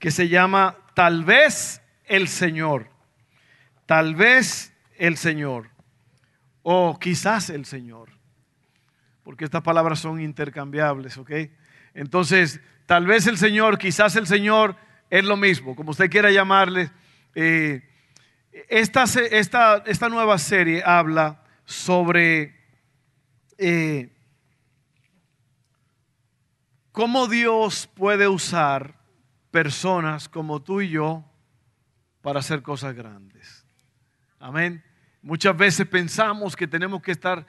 que 0.00 0.10
se 0.10 0.28
llama 0.28 0.76
Tal 0.94 1.24
vez 1.24 1.80
el 2.06 2.26
Señor. 2.26 2.88
Tal 3.86 4.16
vez 4.16 4.72
el 4.96 5.16
Señor. 5.16 5.70
O 6.62 6.98
quizás 6.98 7.50
el 7.50 7.64
Señor. 7.66 8.08
Porque 9.22 9.44
estas 9.44 9.62
palabras 9.62 10.00
son 10.00 10.20
intercambiables, 10.20 11.16
¿ok? 11.18 11.30
Entonces, 11.94 12.60
tal 12.86 13.06
vez 13.06 13.26
el 13.26 13.38
Señor, 13.38 13.78
quizás 13.78 14.16
el 14.16 14.26
Señor 14.26 14.74
es 15.10 15.24
lo 15.24 15.36
mismo, 15.36 15.76
como 15.76 15.90
usted 15.90 16.10
quiera 16.10 16.30
llamarle. 16.30 16.90
Eh, 17.34 17.82
esta, 18.68 19.04
esta, 19.04 19.82
esta, 19.86 20.08
nueva 20.08 20.38
serie 20.38 20.82
habla 20.84 21.42
sobre 21.64 22.56
eh, 23.58 24.10
cómo 26.90 27.28
Dios 27.28 27.88
puede 27.94 28.26
usar 28.26 28.99
personas 29.50 30.28
como 30.28 30.60
tú 30.60 30.80
y 30.80 30.90
yo 30.90 31.24
para 32.22 32.40
hacer 32.40 32.62
cosas 32.62 32.94
grandes. 32.94 33.66
Amén. 34.38 34.82
Muchas 35.22 35.56
veces 35.56 35.86
pensamos 35.86 36.56
que 36.56 36.66
tenemos 36.66 37.02
que 37.02 37.12
estar 37.12 37.46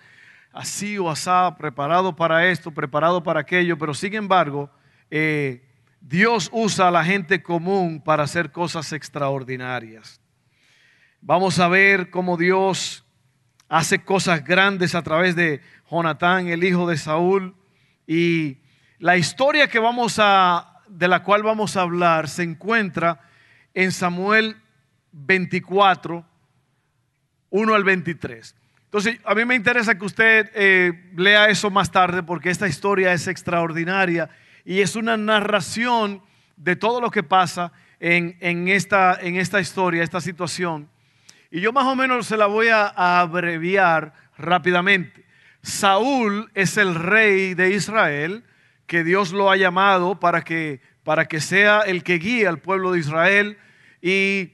así 0.51 0.97
o 0.97 1.09
asá, 1.09 1.55
preparado 1.57 2.15
para 2.15 2.47
esto, 2.47 2.71
preparado 2.71 3.23
para 3.23 3.39
aquello, 3.39 3.77
pero 3.77 3.93
sin 3.93 4.13
embargo, 4.13 4.69
eh, 5.09 5.65
Dios 6.01 6.49
usa 6.51 6.87
a 6.87 6.91
la 6.91 7.05
gente 7.05 7.41
común 7.41 8.01
para 8.01 8.23
hacer 8.23 8.51
cosas 8.51 8.91
extraordinarias. 8.91 10.19
Vamos 11.21 11.59
a 11.59 11.67
ver 11.67 12.09
cómo 12.09 12.35
Dios 12.35 13.05
hace 13.69 14.03
cosas 14.03 14.43
grandes 14.43 14.95
a 14.95 15.03
través 15.03 15.35
de 15.35 15.61
Jonatán, 15.89 16.47
el 16.47 16.63
hijo 16.63 16.89
de 16.89 16.97
Saúl, 16.97 17.55
y 18.07 18.57
la 18.99 19.15
historia 19.15 19.67
que 19.67 19.79
vamos 19.79 20.17
a 20.19 20.70
de 20.91 21.07
la 21.07 21.23
cual 21.23 21.43
vamos 21.43 21.77
a 21.77 21.81
hablar 21.81 22.27
se 22.27 22.43
encuentra 22.43 23.21
en 23.73 23.91
Samuel 23.91 24.57
24, 25.13 26.25
1 27.49 27.73
al 27.73 27.83
23. 27.83 28.55
Entonces, 28.85 29.19
a 29.23 29.33
mí 29.33 29.45
me 29.45 29.55
interesa 29.55 29.97
que 29.97 30.05
usted 30.05 30.51
eh, 30.53 31.11
lea 31.15 31.47
eso 31.47 31.69
más 31.69 31.91
tarde 31.91 32.23
porque 32.23 32.49
esta 32.49 32.67
historia 32.67 33.13
es 33.13 33.27
extraordinaria 33.27 34.29
y 34.65 34.81
es 34.81 34.97
una 34.97 35.15
narración 35.15 36.21
de 36.57 36.75
todo 36.75 36.99
lo 36.99 37.09
que 37.09 37.23
pasa 37.23 37.71
en, 38.01 38.67
esta, 38.67 39.17
en 39.21 39.37
esta 39.37 39.61
historia, 39.61 40.03
esta 40.03 40.19
situación. 40.19 40.89
Y 41.49 41.61
yo 41.61 41.71
más 41.71 41.85
o 41.85 41.95
menos 41.95 42.27
se 42.27 42.35
la 42.35 42.47
voy 42.47 42.67
a 42.67 42.87
abreviar 43.21 44.13
rápidamente. 44.37 45.25
Saúl 45.61 46.51
es 46.53 46.77
el 46.77 46.95
rey 46.95 47.53
de 47.53 47.73
Israel 47.73 48.43
que 48.91 49.05
Dios 49.05 49.31
lo 49.31 49.49
ha 49.49 49.55
llamado 49.55 50.19
para 50.19 50.41
que, 50.41 50.81
para 51.05 51.25
que 51.25 51.39
sea 51.39 51.79
el 51.79 52.03
que 52.03 52.15
guíe 52.15 52.45
al 52.45 52.59
pueblo 52.59 52.91
de 52.91 52.99
Israel. 52.99 53.57
Y 54.01 54.51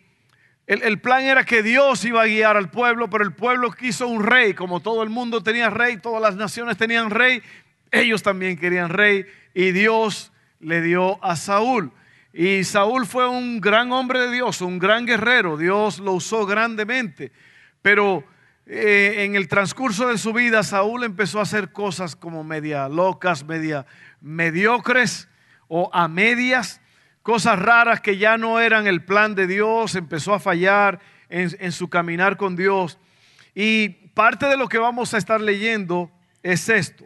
el, 0.67 0.83
el, 0.83 0.99
plan 1.01 1.23
era 1.23 1.43
que 1.43 1.63
Dios 1.63 2.05
iba 2.05 2.21
a 2.21 2.27
guiar 2.27 2.55
al 2.55 2.69
pueblo, 2.69 3.09
pero 3.09 3.23
el 3.23 3.33
pueblo 3.33 3.71
quiso 3.71 4.07
un 4.07 4.23
rey, 4.23 4.53
como 4.53 4.79
todo 4.79 5.01
el 5.01 5.09
mundo 5.09 5.41
tenía 5.41 5.71
rey, 5.71 5.97
todas 5.97 6.21
las 6.21 6.35
naciones 6.35 6.77
tenían 6.77 7.09
rey, 7.09 7.41
ellos 7.89 8.21
también 8.21 8.59
querían 8.59 8.89
rey, 8.89 9.25
y 9.55 9.71
Dios 9.71 10.31
le 10.59 10.83
dio 10.83 11.17
a 11.25 11.35
Saúl. 11.35 11.91
Y 12.31 12.63
Saúl 12.63 13.07
fue 13.07 13.27
un 13.27 13.59
gran 13.59 13.91
hombre 13.91 14.19
de 14.19 14.31
Dios, 14.31 14.61
un 14.61 14.77
gran 14.77 15.07
guerrero, 15.07 15.57
Dios 15.57 15.97
lo 15.97 16.11
usó 16.11 16.45
grandemente, 16.45 17.31
pero 17.81 18.23
eh, 18.69 19.23
en 19.23 19.35
el 19.35 19.47
transcurso 19.47 20.09
de 20.09 20.17
su 20.17 20.33
vida 20.33 20.61
Saúl 20.61 21.05
empezó 21.05 21.39
a 21.39 21.43
hacer 21.43 21.71
cosas 21.71 22.17
como 22.17 22.43
media 22.43 22.89
locas, 22.89 23.45
media 23.45 23.85
mediocres 24.19 25.29
o 25.69 25.89
a 25.93 26.09
medias, 26.09 26.81
cosas 27.21 27.59
raras 27.59 28.01
que 28.01 28.17
ya 28.17 28.37
no 28.37 28.59
eran 28.59 28.85
el 28.85 29.05
plan 29.05 29.35
de 29.35 29.47
Dios, 29.47 29.95
empezó 29.95 30.33
a 30.33 30.39
fallar 30.39 30.99
en, 31.29 31.71
su 31.71 31.89
caminar 31.89 32.35
con 32.35 32.57
Dios. 32.57 32.99
Y 33.55 33.89
parte 34.13 34.47
de 34.47 34.57
lo 34.57 34.67
que 34.67 34.79
vamos 34.79 35.13
a 35.13 35.17
estar 35.17 35.39
leyendo 35.39 36.11
es 36.43 36.67
esto. 36.67 37.05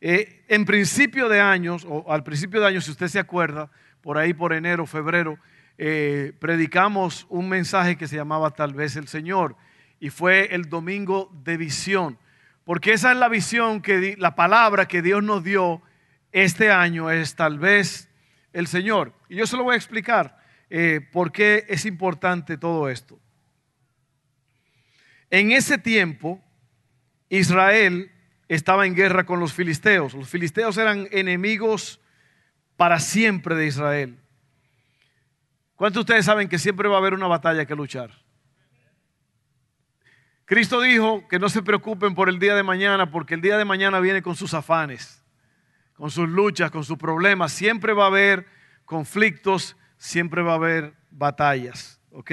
Eh, 0.00 0.44
en 0.46 0.64
principio 0.64 1.28
de 1.28 1.40
años, 1.40 1.84
o 1.88 2.12
al 2.12 2.22
principio 2.22 2.60
de 2.60 2.66
años, 2.68 2.84
si 2.84 2.92
usted 2.92 3.08
se 3.08 3.18
acuerda, 3.18 3.70
por 4.02 4.18
ahí 4.18 4.34
por 4.34 4.52
enero, 4.52 4.86
febrero, 4.86 5.38
eh, 5.78 6.32
predicamos 6.38 7.26
un 7.28 7.48
mensaje 7.48 7.96
que 7.96 8.06
se 8.06 8.16
llamaba 8.16 8.52
Tal 8.52 8.72
vez 8.72 8.94
el 8.94 9.08
Señor, 9.08 9.56
y 10.00 10.10
fue 10.10 10.54
el 10.54 10.68
domingo 10.68 11.30
de 11.44 11.56
visión, 11.56 12.18
porque 12.64 12.92
esa 12.92 13.12
es 13.12 13.18
la 13.18 13.28
visión 13.28 13.80
que 13.80 14.16
la 14.18 14.34
palabra 14.34 14.88
que 14.88 15.02
Dios 15.02 15.22
nos 15.22 15.42
dio 15.42 15.82
este 16.32 16.70
año 16.70 17.10
es 17.10 17.34
tal 17.36 17.58
vez 17.58 18.10
el 18.52 18.66
Señor. 18.66 19.14
Y 19.28 19.36
yo 19.36 19.46
se 19.46 19.56
lo 19.56 19.64
voy 19.64 19.74
a 19.74 19.76
explicar 19.76 20.38
eh, 20.68 21.00
por 21.12 21.32
qué 21.32 21.64
es 21.68 21.86
importante 21.86 22.58
todo 22.58 22.88
esto. 22.88 23.18
En 25.30 25.52
ese 25.52 25.78
tiempo, 25.78 26.42
Israel 27.28 28.10
estaba 28.48 28.86
en 28.86 28.94
guerra 28.94 29.24
con 29.24 29.40
los 29.40 29.52
filisteos. 29.52 30.14
Los 30.14 30.28
filisteos 30.28 30.76
eran 30.78 31.08
enemigos 31.10 32.00
para 32.76 33.00
siempre 33.00 33.54
de 33.54 33.66
Israel. 33.66 34.18
¿Cuántos 35.74 36.00
de 36.00 36.12
ustedes 36.12 36.24
saben 36.24 36.48
que 36.48 36.58
siempre 36.58 36.88
va 36.88 36.96
a 36.96 36.98
haber 36.98 37.14
una 37.14 37.26
batalla 37.26 37.66
que 37.66 37.74
luchar? 37.74 38.25
Cristo 40.46 40.80
dijo 40.80 41.28
que 41.28 41.38
no 41.38 41.48
se 41.48 41.62
preocupen 41.62 42.14
por 42.14 42.30
el 42.30 42.38
día 42.38 42.54
de 42.54 42.62
mañana 42.62 43.10
porque 43.10 43.34
el 43.34 43.42
día 43.42 43.58
de 43.58 43.64
mañana 43.64 44.00
viene 44.00 44.22
con 44.22 44.34
sus 44.34 44.54
afanes 44.54 45.22
con 45.96 46.10
sus 46.10 46.28
luchas, 46.28 46.70
con 46.70 46.84
sus 46.84 46.98
problemas. 46.98 47.52
Siempre 47.52 47.92
va 47.92 48.04
a 48.04 48.08
haber 48.08 48.46
conflictos, 48.84 49.76
siempre 49.96 50.42
va 50.42 50.52
a 50.52 50.56
haber 50.56 50.94
batallas. 51.10 52.00
¿Ok? 52.12 52.30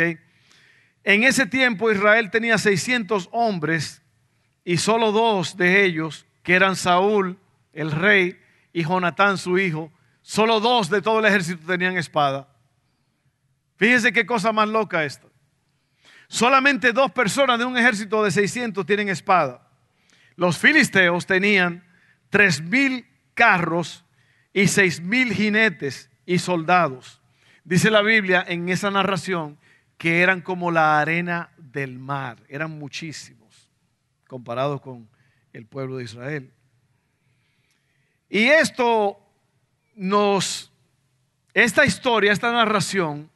En 1.04 1.24
ese 1.24 1.46
tiempo 1.46 1.92
Israel 1.92 2.30
tenía 2.30 2.58
600 2.58 3.30
hombres 3.32 4.02
y 4.64 4.78
solo 4.78 5.12
dos 5.12 5.58
de 5.58 5.84
ellos, 5.84 6.26
que 6.42 6.54
eran 6.54 6.76
Saúl, 6.76 7.38
el 7.74 7.92
rey, 7.92 8.40
y 8.72 8.84
Jonatán, 8.84 9.38
su 9.38 9.58
hijo, 9.58 9.92
solo 10.22 10.60
dos 10.60 10.90
de 10.90 11.02
todo 11.02 11.20
el 11.20 11.26
ejército 11.26 11.66
tenían 11.68 11.98
espada. 11.98 12.48
Fíjense 13.76 14.14
qué 14.14 14.26
cosa 14.26 14.52
más 14.52 14.70
loca 14.70 15.04
esta. 15.04 15.28
Solamente 16.28 16.94
dos 16.94 17.12
personas 17.12 17.60
de 17.60 17.66
un 17.66 17.78
ejército 17.78 18.24
de 18.24 18.32
600 18.32 18.86
tienen 18.86 19.10
espada. 19.10 19.68
Los 20.36 20.58
filisteos 20.58 21.26
tenían 21.26 21.84
tres 22.30 22.62
mil 22.62 23.06
carros 23.34 24.04
y 24.54 24.68
seis 24.68 25.00
mil 25.02 25.34
jinetes 25.34 26.10
y 26.26 26.40
soldados. 26.40 27.22
Dice 27.64 27.92
la 27.92 28.02
Biblia 28.02 28.44
en 28.48 28.70
esa 28.70 28.90
narración 28.92 29.58
que 29.98 30.22
eran 30.22 30.42
como 30.42 30.72
la 30.72 31.00
arena 31.00 31.52
del 31.58 31.98
mar, 32.00 32.38
eran 32.50 32.72
muchísimos 32.72 33.70
comparados 34.28 34.82
con 34.82 35.08
el 35.54 35.66
pueblo 35.66 35.98
de 35.98 36.04
Israel. 36.04 36.52
Y 38.30 38.46
esto 38.46 39.20
nos, 39.96 40.72
esta 41.54 41.86
historia, 41.86 42.32
esta 42.32 42.52
narración, 42.52 43.30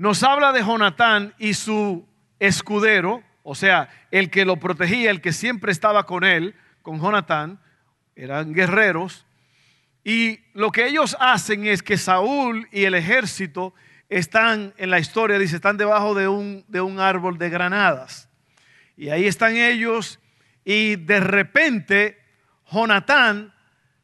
nos 0.00 0.22
habla 0.22 0.52
de 0.52 0.62
Jonatán 0.62 1.34
y 1.38 1.52
su 1.52 2.08
escudero, 2.38 3.22
o 3.42 3.54
sea, 3.54 3.90
el 4.10 4.30
que 4.30 4.46
lo 4.46 4.56
protegía, 4.56 5.10
el 5.10 5.20
que 5.20 5.34
siempre 5.34 5.72
estaba 5.72 6.06
con 6.06 6.24
él, 6.24 6.54
con 6.80 6.98
Jonatán, 6.98 7.60
eran 8.16 8.54
guerreros, 8.54 9.26
y 10.02 10.40
lo 10.54 10.72
que 10.72 10.86
ellos 10.86 11.18
hacen 11.20 11.66
es 11.66 11.82
que 11.82 11.98
Saúl 11.98 12.66
y 12.72 12.84
el 12.84 12.94
ejército 12.94 13.74
están 14.08 14.72
en 14.78 14.88
la 14.88 15.00
historia, 15.00 15.38
dice, 15.38 15.56
están 15.56 15.76
debajo 15.76 16.14
de 16.14 16.28
un, 16.28 16.64
de 16.66 16.80
un 16.80 16.98
árbol 16.98 17.36
de 17.36 17.50
granadas. 17.50 18.30
Y 18.96 19.10
ahí 19.10 19.26
están 19.26 19.54
ellos 19.54 20.18
y 20.64 20.96
de 20.96 21.20
repente 21.20 22.18
Jonatán 22.72 23.52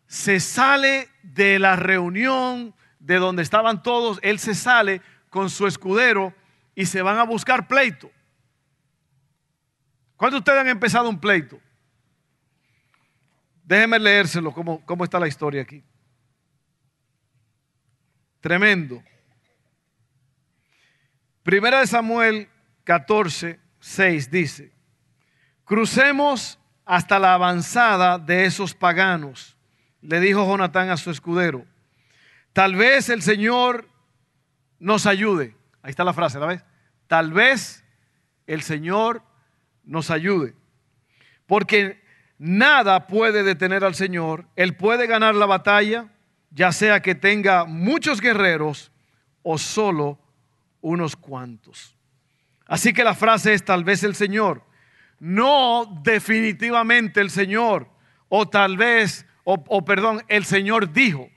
se 0.08 0.40
sale 0.40 1.08
de 1.22 1.58
la 1.58 1.74
reunión 1.74 2.74
de 2.98 3.16
donde 3.16 3.42
estaban 3.42 3.82
todos, 3.82 4.18
él 4.20 4.38
se 4.38 4.54
sale 4.54 5.00
con 5.36 5.50
su 5.50 5.66
escudero 5.66 6.34
y 6.74 6.86
se 6.86 7.02
van 7.02 7.18
a 7.18 7.24
buscar 7.24 7.68
pleito. 7.68 8.10
¿Cuántos 10.16 10.38
de 10.38 10.38
ustedes 10.38 10.60
han 10.60 10.68
empezado 10.68 11.10
un 11.10 11.20
pleito? 11.20 11.60
Déjeme 13.62 13.98
leérselo, 13.98 14.50
cómo, 14.50 14.82
cómo 14.86 15.04
está 15.04 15.20
la 15.20 15.28
historia 15.28 15.60
aquí. 15.60 15.84
Tremendo. 18.40 19.04
Primera 21.42 21.80
de 21.80 21.86
Samuel 21.86 22.48
14, 22.84 23.60
6 23.78 24.30
dice, 24.30 24.72
crucemos 25.66 26.58
hasta 26.86 27.18
la 27.18 27.34
avanzada 27.34 28.18
de 28.18 28.46
esos 28.46 28.74
paganos, 28.74 29.54
le 30.00 30.18
dijo 30.18 30.46
Jonatán 30.46 30.88
a 30.88 30.96
su 30.96 31.10
escudero. 31.10 31.66
Tal 32.54 32.74
vez 32.74 33.10
el 33.10 33.20
Señor 33.20 33.86
nos 34.78 35.06
ayude. 35.06 35.56
Ahí 35.82 35.90
está 35.90 36.04
la 36.04 36.12
frase, 36.12 36.38
¿la 36.38 36.46
ves? 36.46 36.64
Tal 37.06 37.32
vez 37.32 37.84
el 38.46 38.62
Señor 38.62 39.22
nos 39.84 40.10
ayude. 40.10 40.54
Porque 41.46 42.02
nada 42.38 43.06
puede 43.06 43.42
detener 43.42 43.84
al 43.84 43.94
Señor. 43.94 44.48
Él 44.56 44.76
puede 44.76 45.06
ganar 45.06 45.34
la 45.34 45.46
batalla, 45.46 46.08
ya 46.50 46.72
sea 46.72 47.00
que 47.00 47.14
tenga 47.14 47.64
muchos 47.64 48.20
guerreros 48.20 48.90
o 49.42 49.58
solo 49.58 50.18
unos 50.80 51.16
cuantos. 51.16 51.96
Así 52.66 52.92
que 52.92 53.04
la 53.04 53.14
frase 53.14 53.54
es 53.54 53.64
tal 53.64 53.84
vez 53.84 54.02
el 54.02 54.14
Señor, 54.14 54.64
no 55.20 56.00
definitivamente 56.02 57.20
el 57.20 57.30
Señor, 57.30 57.88
o 58.28 58.48
tal 58.48 58.76
vez, 58.76 59.24
o, 59.44 59.84
perdón, 59.84 60.24
el 60.28 60.44
Señor 60.44 60.92
dijo. 60.92 61.28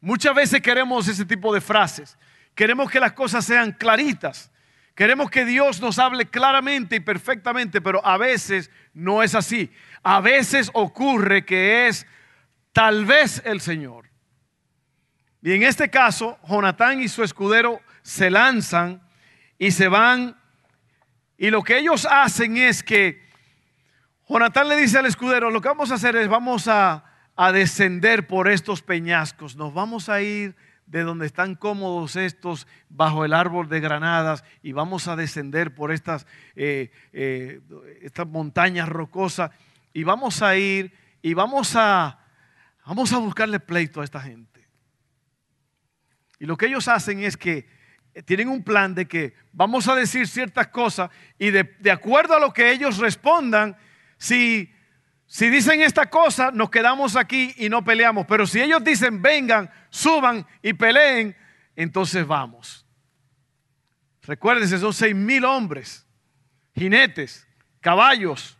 Muchas 0.00 0.34
veces 0.34 0.60
queremos 0.62 1.08
ese 1.08 1.24
tipo 1.24 1.52
de 1.52 1.60
frases. 1.60 2.16
Queremos 2.60 2.90
que 2.90 3.00
las 3.00 3.14
cosas 3.14 3.42
sean 3.46 3.72
claritas. 3.72 4.52
Queremos 4.94 5.30
que 5.30 5.46
Dios 5.46 5.80
nos 5.80 5.98
hable 5.98 6.26
claramente 6.26 6.96
y 6.96 7.00
perfectamente, 7.00 7.80
pero 7.80 8.04
a 8.04 8.18
veces 8.18 8.70
no 8.92 9.22
es 9.22 9.34
así. 9.34 9.72
A 10.02 10.20
veces 10.20 10.70
ocurre 10.74 11.46
que 11.46 11.88
es 11.88 12.06
tal 12.74 13.06
vez 13.06 13.40
el 13.46 13.62
Señor. 13.62 14.10
Y 15.40 15.52
en 15.52 15.62
este 15.62 15.88
caso, 15.88 16.38
Jonatán 16.46 17.00
y 17.00 17.08
su 17.08 17.22
escudero 17.22 17.80
se 18.02 18.30
lanzan 18.30 19.00
y 19.56 19.70
se 19.70 19.88
van. 19.88 20.38
Y 21.38 21.48
lo 21.48 21.62
que 21.62 21.78
ellos 21.78 22.06
hacen 22.10 22.58
es 22.58 22.82
que 22.82 23.26
Jonatán 24.28 24.68
le 24.68 24.76
dice 24.76 24.98
al 24.98 25.06
escudero, 25.06 25.50
lo 25.50 25.62
que 25.62 25.68
vamos 25.68 25.92
a 25.92 25.94
hacer 25.94 26.14
es 26.14 26.28
vamos 26.28 26.68
a, 26.68 27.06
descender 27.54 28.26
por 28.26 28.50
estos 28.50 28.82
peñascos, 28.82 29.56
nos 29.56 29.72
vamos 29.72 30.10
a 30.10 30.20
ir 30.20 30.54
de 30.90 31.04
donde 31.04 31.24
están 31.24 31.54
cómodos 31.54 32.16
estos 32.16 32.66
bajo 32.88 33.24
el 33.24 33.32
árbol 33.32 33.68
de 33.68 33.78
granadas 33.78 34.42
y 34.60 34.72
vamos 34.72 35.06
a 35.06 35.14
descender 35.14 35.72
por 35.72 35.92
estas, 35.92 36.26
eh, 36.56 36.90
eh, 37.12 37.60
montañas 38.26 38.88
rocosas 38.88 39.52
y 39.92 40.02
vamos 40.02 40.42
a 40.42 40.56
ir 40.56 40.92
y 41.22 41.32
vamos 41.34 41.76
a, 41.76 42.18
vamos 42.84 43.12
a 43.12 43.18
buscarle 43.18 43.60
pleito 43.60 44.00
a 44.00 44.04
esta 44.04 44.20
gente. 44.20 44.66
Y 46.40 46.46
lo 46.46 46.56
que 46.56 46.66
ellos 46.66 46.88
hacen 46.88 47.22
es 47.22 47.36
que 47.36 47.68
tienen 48.24 48.48
un 48.48 48.64
plan 48.64 48.92
de 48.92 49.06
que 49.06 49.34
vamos 49.52 49.86
a 49.86 49.94
decir 49.94 50.26
ciertas 50.26 50.68
cosas 50.68 51.08
y 51.38 51.50
de, 51.50 51.90
acuerdo 51.92 52.34
a 52.34 52.40
lo 52.40 52.52
que 52.52 52.72
ellos 52.72 52.98
respondan, 52.98 53.76
si, 54.18 54.74
si 55.32 55.48
dicen 55.48 55.80
esta 55.80 56.10
cosa, 56.10 56.50
nos 56.50 56.70
quedamos 56.70 57.14
aquí 57.14 57.54
y 57.56 57.68
no 57.68 57.84
peleamos. 57.84 58.26
Pero 58.26 58.48
si 58.48 58.60
ellos 58.60 58.82
dicen 58.82 59.22
vengan, 59.22 59.70
suban 59.88 60.44
y 60.60 60.72
peleen, 60.72 61.36
entonces 61.76 62.26
vamos. 62.26 62.84
Recuérdense, 64.22 64.76
son 64.78 64.92
seis 64.92 65.14
mil 65.14 65.44
hombres, 65.44 66.04
jinetes, 66.74 67.46
caballos, 67.80 68.58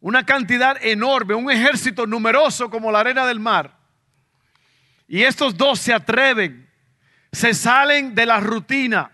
una 0.00 0.24
cantidad 0.24 0.82
enorme, 0.82 1.34
un 1.34 1.50
ejército 1.50 2.06
numeroso 2.06 2.70
como 2.70 2.90
la 2.90 3.00
arena 3.00 3.26
del 3.26 3.38
mar. 3.38 3.76
Y 5.06 5.24
estos 5.24 5.54
dos 5.54 5.78
se 5.78 5.92
atreven 5.92 6.70
se 7.32 7.52
salen 7.52 8.14
de 8.14 8.24
la 8.24 8.40
rutina, 8.40 9.12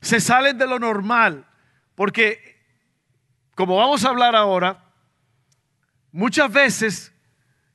se 0.00 0.20
salen 0.20 0.56
de 0.56 0.68
lo 0.68 0.78
normal, 0.78 1.46
porque 1.96 2.58
como 3.56 3.76
vamos 3.76 4.04
a 4.04 4.08
hablar 4.08 4.34
ahora, 4.36 4.89
muchas 6.12 6.52
veces 6.52 7.12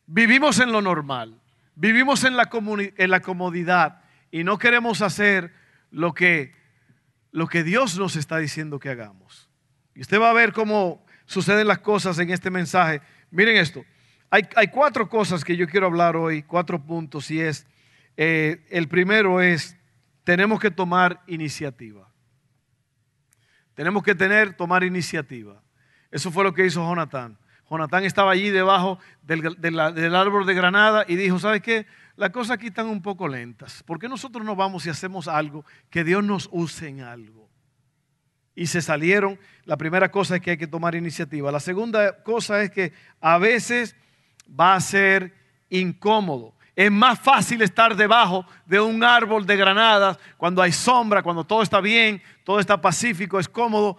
vivimos 0.05 0.59
en 0.59 0.71
lo 0.71 0.81
normal, 0.81 1.39
vivimos 1.75 2.23
en 2.23 2.37
la, 2.37 2.45
comodidad 2.47 4.01
y 4.31 4.43
no 4.43 4.57
queremos 4.57 5.01
hacer 5.01 5.53
lo 5.91 6.13
que, 6.13 6.53
Dios 7.63 7.97
nos 7.97 8.15
está 8.15 8.37
diciendo 8.37 8.79
que 8.79 8.89
hagamos. 8.89 9.49
Y 9.93 10.01
usted 10.01 10.19
va 10.19 10.29
a 10.29 10.33
ver 10.33 10.53
cómo 10.53 11.05
suceden 11.25 11.67
las 11.67 11.79
cosas 11.79 12.19
en 12.19 12.29
este 12.29 12.49
mensaje. 12.49 13.01
Miren 13.31 13.57
esto, 13.57 13.85
hay, 14.29 14.67
cuatro 14.67 15.07
cosas 15.07 15.43
que 15.43 15.55
yo 15.55 15.67
quiero 15.67 15.87
hablar 15.87 16.15
hoy, 16.15 16.43
cuatro 16.43 16.83
puntos, 16.83 17.31
y 17.31 17.39
es 17.39 17.65
eh, 18.17 18.65
el 18.69 18.87
primero 18.87 19.41
es, 19.41 19.77
tenemos 20.23 20.59
que 20.59 20.71
tomar 20.71 21.21
iniciativa. 21.27 22.09
Tenemos 23.73 24.03
que 24.03 24.15
tener, 24.15 24.53
tomar 24.53 24.83
iniciativa. 24.83 25.61
Eso 26.09 26.31
fue 26.31 26.43
lo 26.43 26.53
que 26.53 26.65
hizo 26.65 26.81
Jonatán. 26.81 27.37
Jonatán 27.69 28.03
estaba 28.03 28.31
allí 28.31 28.49
debajo 28.49 28.99
del, 29.23 30.15
árbol 30.15 30.45
de 30.45 30.53
granada 30.53 31.05
y 31.07 31.15
dijo, 31.15 31.39
¿sabes 31.39 31.61
qué? 31.61 31.87
Las 32.15 32.29
cosas 32.29 32.51
aquí 32.51 32.67
están 32.67 32.87
un 32.87 33.01
poco 33.01 33.27
lentas. 33.27 33.83
¿Por 33.83 33.99
qué 33.99 34.07
nosotros 34.07 34.45
no 34.45 34.55
vamos 34.55 34.85
y 34.85 34.89
hacemos 34.89 35.27
algo 35.27 35.65
que 35.89 36.03
Dios 36.03 36.23
nos 36.23 36.47
use 36.51 36.87
en 36.87 37.01
algo? 37.01 37.49
Y 38.53 38.67
se 38.67 38.81
salieron. 38.81 39.39
La 39.65 39.77
primera 39.77 40.11
cosa 40.11 40.35
es 40.35 40.41
que 40.41 40.51
hay 40.51 40.57
que 40.57 40.67
tomar 40.67 40.95
iniciativa. 40.95 41.51
La 41.51 41.59
segunda 41.59 42.23
cosa 42.23 42.61
es 42.61 42.71
que 42.71 42.93
a 43.19 43.37
veces 43.37 43.95
va 44.47 44.75
a 44.75 44.79
ser 44.79 45.33
incómodo. 45.69 46.53
Es 46.75 46.91
más 46.91 47.19
fácil 47.19 47.61
estar 47.61 47.95
debajo 47.95 48.45
de 48.65 48.79
un 48.79 49.03
árbol 49.03 49.45
de 49.45 49.55
granadas 49.55 50.19
cuando 50.37 50.61
hay 50.61 50.71
sombra, 50.71 51.23
cuando 51.23 51.43
todo 51.43 51.61
está 51.61 51.81
bien, 51.81 52.21
todo 52.43 52.59
está 52.59 52.79
pacífico, 52.79 53.39
es 53.39 53.49
cómodo. 53.49 53.97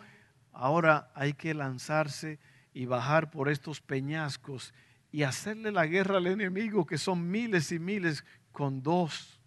Ahora 0.53 1.11
hay 1.15 1.33
que 1.33 1.53
lanzarse 1.53 2.39
y 2.77 2.85
bajar 2.85 3.31
por 3.31 3.49
estos 3.49 3.81
peñascos 3.81 4.75
y 5.11 5.23
hacerle 5.23 5.73
la 5.73 5.87
guerra 5.87 6.19
al 6.19 6.27
enemigo, 6.27 6.85
que 6.85 6.99
son 6.99 7.31
miles 7.31 7.73
y 7.73 7.79
miles 7.79 8.23
con 8.53 8.83
dos. 8.83 9.41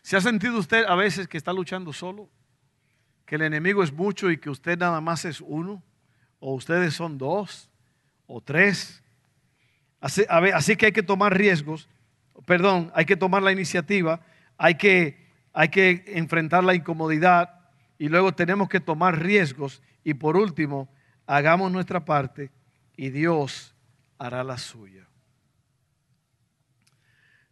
¿Se 0.00 0.16
ha 0.16 0.20
sentido 0.20 0.56
usted 0.58 0.84
a 0.84 0.94
veces 0.94 1.26
que 1.26 1.38
está 1.38 1.52
luchando 1.52 1.92
solo? 1.92 2.30
Que 3.26 3.34
el 3.34 3.42
enemigo 3.42 3.82
es 3.82 3.92
mucho 3.92 4.30
y 4.30 4.38
que 4.38 4.48
usted 4.48 4.78
nada 4.78 5.00
más 5.00 5.24
es 5.24 5.40
uno, 5.40 5.82
o 6.38 6.54
ustedes 6.54 6.94
son 6.94 7.18
dos 7.18 7.68
o 8.28 8.40
tres. 8.40 9.02
Así, 9.98 10.76
que 10.76 10.86
hay 10.86 10.92
que 10.92 11.02
tomar 11.02 11.36
riesgos, 11.36 11.88
perdón, 12.46 12.92
hay 12.94 13.06
que 13.06 13.16
tomar 13.16 13.42
la 13.42 13.50
iniciativa, 13.50 14.20
hay 14.56 14.76
que, 14.76 15.32
hay 15.52 15.70
que 15.70 16.04
enfrentar 16.06 16.62
la 16.62 16.76
incomodidad 16.76 17.58
y 17.98 18.08
luego 18.08 18.32
tenemos 18.32 18.68
que 18.68 18.78
tomar 18.78 19.20
riesgos 19.20 19.82
y 20.04 20.14
por 20.14 20.36
último, 20.36 20.88
hagamos 21.26 21.70
nuestra 21.70 22.04
parte 22.04 22.50
y 22.96 23.10
Dios 23.10 23.74
hará 24.18 24.44
la 24.44 24.58
suya. 24.58 25.08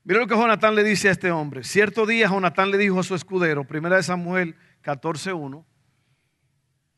Mira 0.05 0.21
lo 0.21 0.27
que 0.27 0.35
Jonatán 0.35 0.75
le 0.75 0.85
dice 0.85 1.09
a 1.09 1.13
este 1.13 1.31
hombre. 1.31 1.65
Cierto 1.65 2.07
día 2.07 2.29
Jonatán 2.29 2.71
le 2.71 2.79
dijo 2.79 3.01
a 3.01 3.03
su 3.05 3.15
escudero, 3.15 3.65
primera 3.65 3.97
de 3.97 4.03
Samuel 4.03 4.57
14.1, 4.83 5.65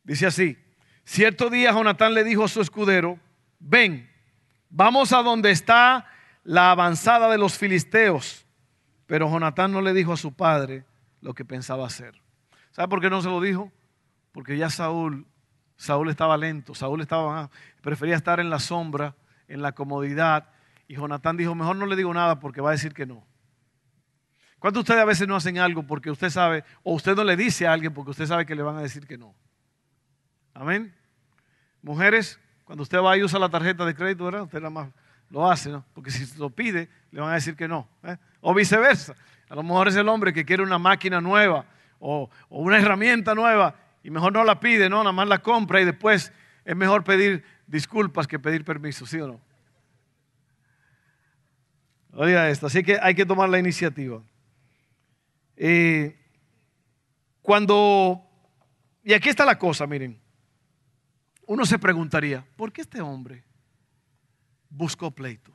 dice 0.04 0.26
así, 0.26 0.57
cierto 1.04 1.50
día 1.50 1.73
Jonatán 1.73 2.14
le 2.14 2.23
dijo 2.25 2.45
a 2.45 2.49
su 2.49 2.61
escudero, 2.61 3.19
ven, 3.59 4.11
Vamos 4.71 5.12
a 5.12 5.23
donde 5.23 5.50
está 5.50 6.07
la 6.45 6.71
avanzada 6.71 7.28
de 7.28 7.38
los 7.38 7.59
filisteos. 7.59 8.47
Pero 9.07 9.28
Jonatán 9.28 9.73
no 9.73 9.83
le 9.83 9.92
dijo 9.92 10.12
a 10.12 10.16
su 10.16 10.33
padre 10.33 10.85
lo 11.21 11.35
que 11.35 11.45
pensaba 11.45 11.87
hacer. 11.87 12.23
¿Sabe 12.71 12.88
por 12.88 13.00
qué 13.00 13.11
no 13.11 13.21
se 13.21 13.28
lo 13.28 13.40
dijo? 13.40 13.73
Porque 14.30 14.57
ya 14.57 14.71
Saúl, 14.71 15.26
Saúl 15.81 16.11
estaba 16.11 16.37
lento, 16.37 16.75
Saúl 16.75 17.01
estaba, 17.01 17.49
prefería 17.81 18.15
estar 18.15 18.39
en 18.39 18.51
la 18.51 18.59
sombra, 18.59 19.17
en 19.49 19.63
la 19.63 19.73
comodidad. 19.73 20.51
Y 20.87 20.97
Jonatán 20.97 21.39
dijo, 21.39 21.55
mejor 21.55 21.77
no 21.77 21.87
le 21.87 21.97
digo 21.97 22.13
nada 22.13 22.39
porque 22.39 22.61
va 22.61 22.69
a 22.69 22.73
decir 22.73 22.93
que 22.93 23.07
no. 23.07 23.27
¿Cuántos 24.59 24.81
de 24.81 24.93
ustedes 24.93 25.01
a 25.01 25.07
veces 25.07 25.27
no 25.27 25.37
hacen 25.37 25.57
algo 25.57 25.83
porque 25.83 26.11
usted 26.11 26.29
sabe, 26.29 26.65
o 26.83 26.93
usted 26.93 27.17
no 27.17 27.25
le 27.25 27.35
dice 27.35 27.67
a 27.67 27.73
alguien 27.73 27.95
porque 27.95 28.11
usted 28.11 28.27
sabe 28.27 28.45
que 28.45 28.55
le 28.55 28.63
van 28.63 28.77
a 28.77 28.83
decir 28.83 29.07
que 29.07 29.17
no? 29.17 29.35
Amén. 30.53 30.95
Mujeres, 31.81 32.39
cuando 32.65 32.83
usted 32.83 32.99
va 32.99 33.17
y 33.17 33.23
usa 33.23 33.39
la 33.39 33.49
tarjeta 33.49 33.87
de 33.87 33.95
crédito, 33.95 34.27
¿verdad? 34.27 34.43
Usted 34.43 34.59
nada 34.59 34.69
más 34.69 34.91
lo 35.31 35.51
hace, 35.51 35.71
¿no? 35.71 35.83
Porque 35.95 36.11
si 36.11 36.39
lo 36.39 36.51
pide, 36.51 36.91
le 37.11 37.23
van 37.23 37.31
a 37.31 37.35
decir 37.37 37.57
que 37.57 37.67
no. 37.67 37.89
¿eh? 38.03 38.19
O 38.43 38.53
viceversa. 38.53 39.15
A 39.49 39.55
lo 39.55 39.63
mejor 39.63 39.89
es 39.89 39.97
el 39.97 40.11
hombre 40.11 40.35
que 40.35 40.45
quiere 40.45 40.63
una 40.63 40.79
máquina 40.79 41.23
nueva 41.23 41.65
o, 42.01 42.31
una 42.49 42.79
herramienta 42.79 43.35
nueva 43.35 43.75
y 44.02 44.11
mejor 44.11 44.33
no 44.33 44.45
la 44.45 44.61
pide, 44.61 44.88
¿no? 44.88 44.99
Nada 44.99 45.12
más 45.12 45.28
la 45.28 45.38
compra 45.38 45.80
y 45.80 45.85
después 45.85 46.33
es 46.64 46.76
mejor 46.76 47.04
pedir 47.04 47.45
disculpas 47.66 48.26
que 48.26 48.38
pedir 48.38 48.64
permiso, 48.64 49.07
¿sí 49.07 49.21
o 49.21 49.26
no? 49.26 49.40
Oiga 52.12 52.50
esto, 52.50 52.66
así 52.66 52.83
que 52.83 52.99
hay 53.00 53.14
que 53.14 53.26
tomar 53.26 53.49
la 53.49 53.59
iniciativa. 53.59 54.23
Eh, 55.57 56.19
cuando, 57.42 58.26
y 59.04 59.12
aquí 59.12 59.28
está 59.28 59.45
la 59.45 59.59
cosa, 59.59 59.87
miren, 59.87 60.21
uno 61.47 61.66
se 61.66 61.78
preguntaría, 61.78 62.45
¿por 62.57 62.73
qué 62.73 62.80
este 62.80 63.00
hombre 63.00 63.45
buscó 64.69 65.11
pleitos? 65.11 65.54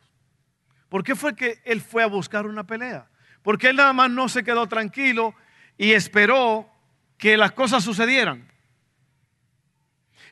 ¿Por 0.90 1.04
qué 1.04 1.16
fue 1.16 1.36
que 1.36 1.62
él 1.66 1.82
fue 1.82 2.04
a 2.04 2.08
buscar 2.08 2.46
una 2.46 2.66
pelea? 2.66 3.10
Porque 3.42 3.70
él 3.70 3.76
nada 3.76 3.94
más 3.94 4.10
no 4.10 4.30
se 4.30 4.44
quedó 4.44 4.68
tranquilo 4.68 5.36
y 5.78 5.92
esperó 5.92 6.70
que 7.18 7.38
las 7.38 7.52
cosas 7.52 7.84
sucedieran. 7.84 8.48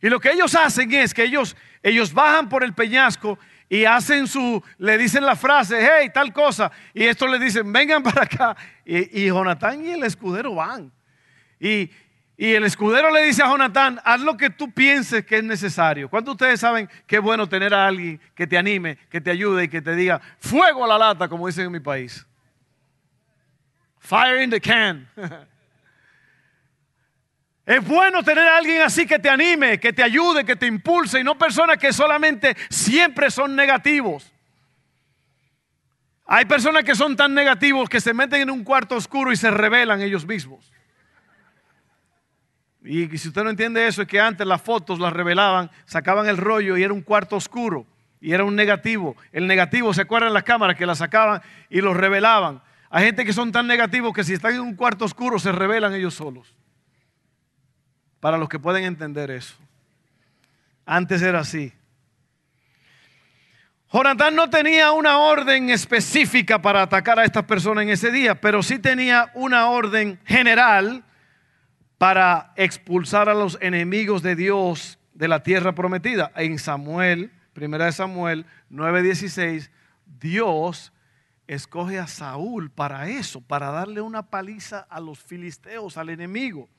Y 0.01 0.09
lo 0.09 0.19
que 0.19 0.31
ellos 0.31 0.53
hacen 0.55 0.91
es 0.93 1.13
que 1.13 1.23
ellos, 1.23 1.55
ellos 1.81 2.13
bajan 2.13 2.49
por 2.49 2.63
el 2.63 2.73
peñasco 2.73 3.39
y 3.69 3.85
hacen 3.85 4.27
su, 4.27 4.61
le 4.77 4.97
dicen 4.97 5.25
la 5.25 5.35
frase, 5.35 5.79
hey, 5.79 6.11
tal 6.13 6.33
cosa. 6.33 6.71
Y 6.93 7.05
esto 7.05 7.25
le 7.25 7.39
dicen, 7.39 7.71
vengan 7.71 8.03
para 8.03 8.23
acá. 8.23 8.55
Y, 8.85 9.23
y 9.23 9.27
y 9.27 9.91
el 9.91 10.03
escudero 10.03 10.55
van. 10.55 10.91
Y, 11.59 11.89
y 12.35 12.53
el 12.53 12.65
escudero 12.65 13.11
le 13.11 13.23
dice 13.23 13.43
a 13.43 13.47
Jonatán, 13.47 14.01
haz 14.03 14.19
lo 14.19 14.35
que 14.35 14.49
tú 14.49 14.71
pienses 14.71 15.25
que 15.25 15.37
es 15.37 15.43
necesario. 15.43 16.09
¿Cuántos 16.09 16.33
ustedes 16.33 16.59
saben 16.59 16.89
que 17.07 17.15
es 17.15 17.21
bueno 17.21 17.47
tener 17.47 17.73
a 17.73 17.87
alguien 17.87 18.19
que 18.35 18.45
te 18.45 18.57
anime, 18.57 18.97
que 19.09 19.21
te 19.21 19.31
ayude 19.31 19.63
y 19.63 19.67
que 19.69 19.81
te 19.81 19.95
diga, 19.95 20.19
fuego 20.39 20.83
a 20.83 20.87
la 20.89 20.97
lata, 20.97 21.29
como 21.29 21.47
dicen 21.47 21.67
en 21.67 21.71
mi 21.71 21.79
país? 21.79 22.25
Fire 23.99 24.41
in 24.43 24.49
the 24.49 24.59
can. 24.59 25.07
Es 27.65 27.85
bueno 27.85 28.23
tener 28.23 28.45
a 28.45 28.57
alguien 28.57 28.81
así 28.81 29.05
que 29.05 29.19
te 29.19 29.29
anime, 29.29 29.79
que 29.79 29.93
te 29.93 30.03
ayude, 30.03 30.43
que 30.43 30.55
te 30.55 30.67
impulse 30.67 31.19
y 31.19 31.23
no 31.23 31.37
personas 31.37 31.77
que 31.77 31.93
solamente 31.93 32.57
siempre 32.69 33.31
son 33.31 33.55
negativos. 33.55 34.33
Hay 36.25 36.45
personas 36.45 36.83
que 36.83 36.95
son 36.95 37.15
tan 37.15 37.33
negativos 37.33 37.87
que 37.87 38.01
se 38.01 38.13
meten 38.13 38.41
en 38.41 38.49
un 38.49 38.63
cuarto 38.63 38.95
oscuro 38.95 39.31
y 39.31 39.37
se 39.37 39.49
revelan 39.49 40.01
ellos 40.01 40.25
mismos. 40.25 40.71
Y 42.83 43.17
si 43.17 43.29
usted 43.29 43.43
no 43.45 43.49
entiende 43.49 43.87
eso, 43.87 44.01
es 44.01 44.07
que 44.09 44.19
antes 44.19 44.45
las 44.45 44.61
fotos 44.61 44.99
las 44.99 45.13
revelaban, 45.13 45.71
sacaban 45.85 46.27
el 46.27 46.35
rollo 46.35 46.75
y 46.75 46.83
era 46.83 46.93
un 46.93 47.01
cuarto 47.01 47.37
oscuro 47.37 47.85
y 48.19 48.33
era 48.33 48.43
un 48.43 48.57
negativo. 48.57 49.15
El 49.31 49.47
negativo, 49.47 49.93
¿se 49.93 50.01
acuerdan 50.01 50.33
las 50.33 50.43
cámaras 50.43 50.75
que 50.75 50.85
la 50.85 50.95
sacaban 50.95 51.41
y 51.69 51.79
los 51.79 51.95
revelaban? 51.95 52.61
Hay 52.89 53.05
gente 53.05 53.23
que 53.23 53.31
son 53.31 53.53
tan 53.53 53.67
negativos 53.67 54.13
que 54.13 54.25
si 54.25 54.33
están 54.33 54.53
en 54.53 54.61
un 54.61 54.75
cuarto 54.75 55.05
oscuro 55.05 55.39
se 55.39 55.53
revelan 55.53 55.93
ellos 55.93 56.13
solos 56.13 56.53
para 58.23 58.37
los 58.37 58.47
que 58.47 58.57
pueden 58.57 58.85
entender 58.85 59.29
eso. 59.31 59.53
Antes 60.85 61.21
era 61.21 61.41
así. 61.41 61.73
Jonatán 63.91 64.33
no 64.33 64.49
tenía 64.49 64.93
una 64.93 65.17
orden 65.17 65.69
específica 65.69 66.61
para 66.61 66.83
atacar 66.83 67.19
a 67.19 67.25
estas 67.25 67.43
personas 67.43 67.83
en 67.83 67.89
ese 67.89 68.11
día, 68.11 68.39
pero 68.39 68.63
sí 68.63 68.79
tenía 68.79 69.29
una 69.33 69.67
orden 69.67 70.21
general 70.23 71.03
para 71.97 72.53
expulsar 72.55 73.27
a 73.27 73.33
los 73.33 73.57
enemigos 73.59 74.23
de 74.23 74.37
Dios 74.37 74.99
de 75.13 75.27
la 75.27 75.43
tierra 75.43 75.75
prometida. 75.75 76.31
En 76.37 76.59
Samuel, 76.59 77.29
primera 77.51 77.87
de 77.87 77.91
Samuel 77.91 78.45
9:16, 78.69 79.69
Dios 80.05 80.93
escoge 81.45 81.99
a 81.99 82.07
Saúl 82.07 82.71
para 82.71 83.09
eso, 83.09 83.41
para 83.41 83.69
darle 83.71 83.99
una 83.99 84.29
paliza 84.29 84.79
a 84.79 85.01
los 85.01 85.19
filisteos, 85.19 85.97
al 85.97 86.07
enemigo. 86.07 86.69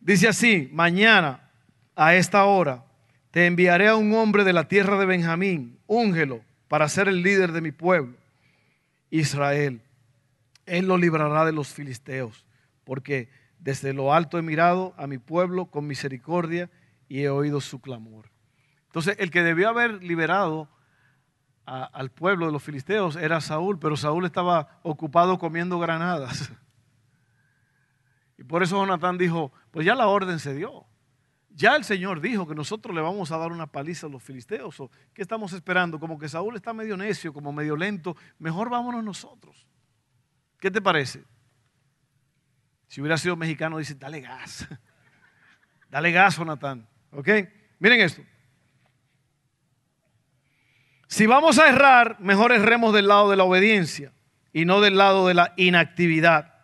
Dice 0.00 0.28
así, 0.28 0.68
mañana 0.72 1.50
a 1.94 2.14
esta 2.14 2.44
hora 2.44 2.84
te 3.30 3.46
enviaré 3.46 3.88
a 3.88 3.96
un 3.96 4.14
hombre 4.14 4.44
de 4.44 4.52
la 4.52 4.68
tierra 4.68 4.98
de 4.98 5.06
Benjamín, 5.06 5.78
úngelo 5.86 6.40
para 6.68 6.88
ser 6.88 7.08
el 7.08 7.22
líder 7.22 7.52
de 7.52 7.60
mi 7.60 7.72
pueblo, 7.72 8.16
Israel. 9.10 9.82
Él 10.66 10.86
lo 10.86 10.96
librará 10.96 11.44
de 11.44 11.52
los 11.52 11.68
filisteos, 11.68 12.46
porque 12.84 13.28
desde 13.58 13.92
lo 13.92 14.14
alto 14.14 14.38
he 14.38 14.42
mirado 14.42 14.94
a 14.96 15.06
mi 15.06 15.18
pueblo 15.18 15.66
con 15.66 15.86
misericordia 15.86 16.70
y 17.08 17.22
he 17.22 17.30
oído 17.30 17.60
su 17.60 17.80
clamor. 17.80 18.30
Entonces, 18.86 19.16
el 19.18 19.30
que 19.30 19.42
debió 19.42 19.68
haber 19.68 20.02
liberado 20.02 20.68
al 21.66 22.10
pueblo 22.10 22.46
de 22.46 22.52
los 22.52 22.62
filisteos 22.62 23.16
era 23.16 23.42
Saúl, 23.42 23.78
pero 23.78 23.96
Saúl 23.96 24.24
estaba 24.24 24.80
ocupado 24.82 25.38
comiendo 25.38 25.78
granadas. 25.78 26.50
Y 28.38 28.44
por 28.44 28.62
eso 28.62 28.76
Jonatán 28.76 29.18
dijo, 29.18 29.52
pues 29.72 29.84
ya 29.84 29.94
la 29.94 30.06
orden 30.06 30.38
se 30.38 30.54
dio. 30.54 30.86
Ya 31.50 31.74
el 31.74 31.82
Señor 31.82 32.20
dijo 32.20 32.46
que 32.46 32.54
nosotros 32.54 32.94
le 32.94 33.00
vamos 33.00 33.32
a 33.32 33.36
dar 33.36 33.50
una 33.50 33.66
paliza 33.66 34.06
a 34.06 34.10
los 34.10 34.22
filisteos. 34.22 34.80
¿Qué 35.12 35.22
estamos 35.22 35.52
esperando? 35.52 35.98
Como 35.98 36.16
que 36.16 36.28
Saúl 36.28 36.54
está 36.54 36.72
medio 36.72 36.96
necio, 36.96 37.32
como 37.32 37.52
medio 37.52 37.76
lento. 37.76 38.16
Mejor 38.38 38.70
vámonos 38.70 39.02
nosotros. 39.02 39.66
¿Qué 40.60 40.70
te 40.70 40.80
parece? 40.80 41.24
Si 42.86 43.00
hubiera 43.00 43.18
sido 43.18 43.34
mexicano, 43.34 43.78
dice, 43.78 43.96
dale 43.96 44.20
gas. 44.20 44.68
dale 45.90 46.12
gas, 46.12 46.36
Jonatán. 46.36 46.88
¿Ok? 47.10 47.28
Miren 47.80 48.00
esto. 48.02 48.22
Si 51.08 51.26
vamos 51.26 51.58
a 51.58 51.68
errar, 51.68 52.20
mejor 52.20 52.52
erremos 52.52 52.94
del 52.94 53.08
lado 53.08 53.30
de 53.30 53.36
la 53.36 53.42
obediencia 53.42 54.12
y 54.52 54.64
no 54.64 54.80
del 54.80 54.96
lado 54.96 55.26
de 55.26 55.34
la 55.34 55.54
inactividad. 55.56 56.57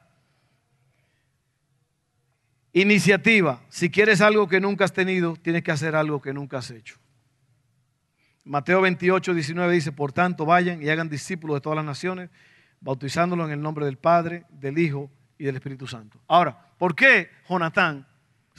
Iniciativa. 2.76 3.62
Si 3.68 3.88
quieres 3.88 4.20
algo 4.20 4.48
que 4.48 4.60
nunca 4.60 4.84
has 4.84 4.92
tenido, 4.92 5.36
tienes 5.36 5.62
que 5.62 5.70
hacer 5.70 5.94
algo 5.94 6.20
que 6.20 6.34
nunca 6.34 6.58
has 6.58 6.72
hecho. 6.72 6.96
Mateo 8.42 8.80
28, 8.80 9.32
19 9.32 9.72
dice, 9.72 9.92
por 9.92 10.12
tanto, 10.12 10.44
vayan 10.44 10.82
y 10.82 10.88
hagan 10.90 11.08
discípulos 11.08 11.56
de 11.56 11.60
todas 11.60 11.76
las 11.76 11.84
naciones, 11.84 12.30
bautizándolos 12.80 13.46
en 13.46 13.52
el 13.52 13.62
nombre 13.62 13.86
del 13.86 13.96
Padre, 13.96 14.44
del 14.50 14.76
Hijo 14.76 15.08
y 15.38 15.44
del 15.44 15.54
Espíritu 15.54 15.86
Santo. 15.86 16.20
Ahora, 16.26 16.74
¿por 16.76 16.96
qué 16.96 17.30
Jonatán 17.48 18.08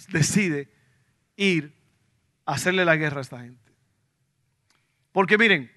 decide 0.07 0.69
ir 1.35 1.75
a 2.45 2.53
hacerle 2.53 2.85
la 2.85 2.95
guerra 2.95 3.17
a 3.17 3.21
esta 3.21 3.41
gente? 3.41 3.73
Porque 5.11 5.37
miren, 5.37 5.69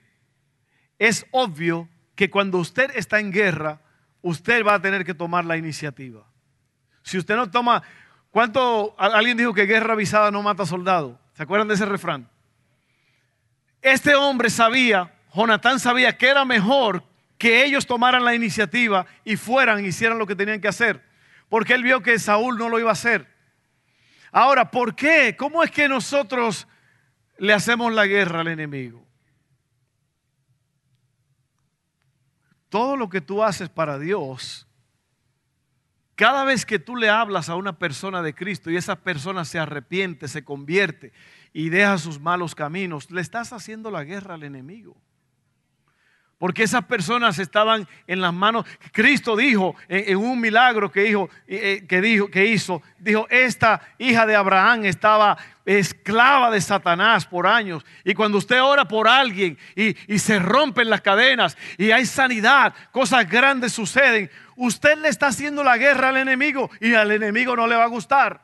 es 0.97 1.27
obvio 1.33 1.89
que 2.15 2.31
cuando 2.31 2.59
usted 2.59 2.93
está 2.95 3.19
en 3.19 3.33
guerra, 3.33 3.83
usted 4.23 4.65
va 4.65 4.75
a 4.75 4.81
tener 4.81 5.05
que 5.05 5.15
tomar 5.15 5.45
la 5.45 5.57
iniciativa. 5.57 6.25
Si 7.03 7.19
usted 7.19 7.35
no 7.35 7.51
toma, 7.51 7.83
¿Cuánto 8.31 8.95
alguien 8.99 9.37
dijo 9.37 9.55
que 9.55 9.67
guerra 9.67 9.95
avisada 9.95 10.31
no 10.31 10.43
mata 10.43 10.67
soldado? 10.67 11.19
¿Se 11.33 11.43
acuerdan 11.43 11.69
de 11.69 11.75
ese 11.75 11.87
refrán? 11.87 12.29
Este 13.81 14.15
hombre 14.15 14.51
sabía, 14.51 15.15
Jonatán 15.35 15.81
sabía 15.81 16.17
que 16.17 16.29
era 16.29 16.45
mejor 16.45 17.05
que 17.39 17.65
ellos 17.65 17.87
tomaran 17.87 18.25
la 18.25 18.35
iniciativa 18.35 19.07
y 19.25 19.37
fueran, 19.37 19.85
hicieran 19.85 20.19
lo 20.19 20.27
que 20.27 20.37
tenían 20.37 20.61
que 20.61 20.69
hacer, 20.69 21.03
porque 21.49 21.75
él 21.75 21.83
vio 21.83 22.03
que 22.03 22.19
Saúl 22.19 22.59
no 22.59 22.69
lo 22.69 22.79
iba 22.79 22.91
a 22.91 22.93
hacer. 22.93 23.27
Ahora, 24.31 24.71
¿por 24.71 24.95
qué? 24.95 25.37
¿Cómo 25.37 25.63
es 25.63 25.71
que 25.71 25.89
nosotros 25.89 26.67
le 27.39 27.55
hacemos 27.55 27.93
la 27.93 28.07
guerra 28.07 28.41
al 28.41 28.49
enemigo? 28.49 29.07
Todo 32.69 32.97
lo 32.97 33.09
que 33.09 33.23
tú 33.23 33.43
haces 33.43 33.71
para 33.71 33.99
Dios 33.99 34.68
cada 36.19 36.43
vez 36.43 36.67
que 36.67 36.81
tú 36.81 36.97
le 36.97 37.09
hablas 37.09 37.49
a 37.49 37.55
una 37.55 37.79
persona 37.79 38.23
de 38.23 38.35
Cristo 38.35 38.73
y 38.73 38.77
esa 38.77 38.97
persona 38.97 39.45
se 39.45 39.61
arrepiente, 39.61 40.27
se 40.27 40.43
convierte 40.43 41.13
y 41.53 41.69
deja 41.69 41.97
sus 41.97 42.19
malos 42.19 42.57
caminos, 42.57 43.09
le 43.13 43.21
estás 43.21 43.53
haciendo 43.53 43.89
la 43.89 44.03
guerra 44.03 44.35
al 44.35 44.43
enemigo. 44.43 44.97
Porque 46.37 46.65
esas 46.65 46.85
personas 46.87 47.39
estaban 47.39 47.87
en 48.09 48.21
las 48.21 48.35
manos. 48.35 48.65
Cristo 48.93 49.37
dijo 49.37 49.77
en, 49.89 50.17
un 50.17 50.41
milagro 50.41 50.91
que, 50.91 51.03
dijo, 51.03 51.31
eh, 51.47 51.85
que, 51.89 52.01
dijo, 52.01 52.29
que 52.29 52.47
hizo, 52.47 52.83
dijo, 52.99 53.29
esta 53.31 53.81
hija 53.99 54.27
de 54.27 54.35
Abraham 54.35 54.87
estaba 54.87 55.39
esclava 55.65 56.51
de 56.51 56.61
Satanás 56.61 57.27
por 57.27 57.47
años. 57.47 57.85
Y 58.05 58.15
cuando 58.15 58.39
usted 58.39 58.61
ora 58.61 58.87
por 58.87 59.07
alguien 59.07 59.57
y 59.77 60.19
se 60.19 60.41
rompen 60.41 60.91
las 60.91 61.01
cadenas 61.01 61.57
y 61.77 61.93
hay 61.93 62.07
sanidad, 62.07 62.75
cosas 62.91 63.29
grandes 63.29 63.73
suceden, 63.73 64.31
usted 64.59 64.99
le 64.99 65.09
está 65.09 65.29
haciendo 65.29 65.65
la 65.65 65.79
guerra 65.79 66.11
al 66.11 66.19
enemigo 66.19 66.71
y 66.81 66.95
al 66.95 67.11
enemigo 67.11 67.57
no 67.57 67.67
le 67.67 67.77
va 67.77 67.85
a 67.85 67.89
gustar. 67.89 68.43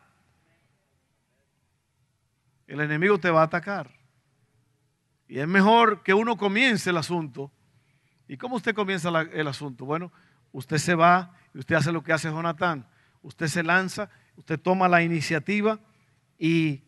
El 2.66 2.80
enemigo 2.80 3.18
te 3.18 3.30
va 3.30 3.42
a 3.42 3.44
atacar. 3.44 3.90
Y 5.28 5.38
es 5.38 5.47
mejor 5.47 6.02
que 6.02 6.14
uno 6.14 6.37
comience 6.37 6.88
el 6.90 6.97
asunto 6.97 7.52
¿Y 8.26 8.37
cómo 8.37 8.56
usted 8.56 8.75
comienza 8.75 9.11
el 9.33 9.49
asunto? 9.49 9.85
Bueno, 9.85 10.12
usted 10.52 10.78
se 10.78 10.94
va 10.94 11.37
y 11.52 11.59
usted 11.59 11.76
hace 11.76 11.92
lo 11.92 12.02
que 12.02 12.12
hace 12.12 12.30
Jonatán. 12.30 12.87
Usted 13.23 13.49
se 13.49 13.62
lanza, 13.62 14.09
usted 14.37 14.59
toma 14.59 14.88
la 14.88 15.02
iniciativa 15.02 15.78
y 16.38 16.83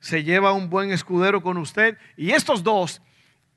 se 0.00 0.22
lleva 0.22 0.52
un 0.52 0.68
buen 0.68 0.90
escudero 0.90 1.42
con 1.42 1.56
usted. 1.56 1.96
Y 2.16 2.32
estos 2.32 2.62
dos 2.62 3.00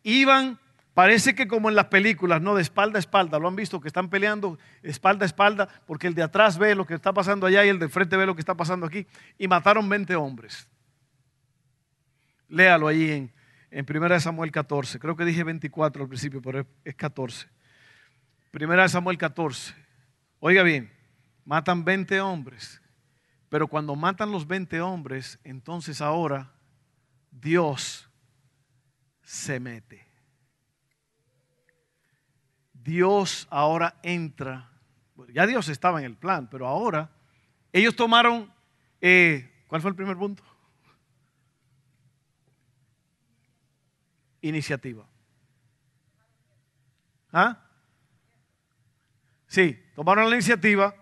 iban, 0.03 0.59
parece 0.95 1.35
que 1.35 1.47
como 1.47 1.69
en 1.69 1.75
las 1.75 1.85
películas, 1.85 2.41
no 2.41 2.55
de 2.55 2.63
espalda 2.63 2.97
a 2.97 2.99
espalda. 2.99 3.37
Lo 3.37 3.47
han 3.47 3.55
visto 3.55 3.79
que 3.79 3.87
están 3.87 4.09
peleando 4.09 4.57
espalda 4.81 5.25
a 5.25 5.27
espalda 5.27 5.69
porque 5.85 6.07
el 6.07 6.15
de 6.15 6.23
atrás 6.23 6.57
ve 6.57 6.73
lo 6.73 6.87
que 6.87 6.95
está 6.95 7.13
pasando 7.13 7.45
allá 7.45 7.63
y 7.63 7.69
el 7.69 7.77
de 7.77 7.89
frente 7.89 8.17
ve 8.17 8.25
lo 8.25 8.33
que 8.33 8.41
está 8.41 8.55
pasando 8.55 8.87
aquí. 8.87 9.05
Y 9.37 9.47
mataron 9.47 9.87
20 9.87 10.15
hombres. 10.15 10.67
Léalo 12.47 12.87
ahí 12.87 13.11
en 13.11 13.35
en 13.75 13.85
1 13.89 14.19
Samuel 14.21 14.51
14. 14.51 14.99
Creo 14.99 15.17
que 15.17 15.25
dije 15.25 15.43
24 15.43 16.03
al 16.03 16.07
principio, 16.07 16.41
pero 16.41 16.65
es 16.85 16.95
14. 16.95 17.49
1 18.53 18.89
Samuel 18.89 19.17
14. 19.17 19.75
Oiga 20.39 20.63
bien, 20.63 20.89
matan 21.43 21.83
20 21.83 22.21
hombres, 22.21 22.81
pero 23.49 23.67
cuando 23.67 23.93
matan 23.97 24.31
los 24.31 24.47
20 24.47 24.79
hombres, 24.79 25.39
entonces 25.43 25.99
ahora 25.99 26.53
Dios 27.31 28.09
se 29.23 29.59
mete. 29.59 30.04
Dios 32.85 33.47
ahora 33.49 33.99
entra 34.03 34.69
ya 35.33 35.47
Dios 35.47 35.69
estaba 35.69 35.99
en 35.99 36.05
el 36.05 36.15
plan, 36.15 36.47
pero 36.49 36.67
ahora 36.67 37.09
ellos 37.71 37.95
tomaron, 37.95 38.51
eh, 39.01 39.63
¿cuál 39.67 39.81
fue 39.81 39.89
el 39.89 39.95
primer 39.95 40.17
punto? 40.17 40.43
Iniciativa. 44.41 45.05
¿Ah? 47.31 47.59
Sí, 49.47 49.81
tomaron 49.95 50.29
la 50.29 50.35
iniciativa 50.35 50.95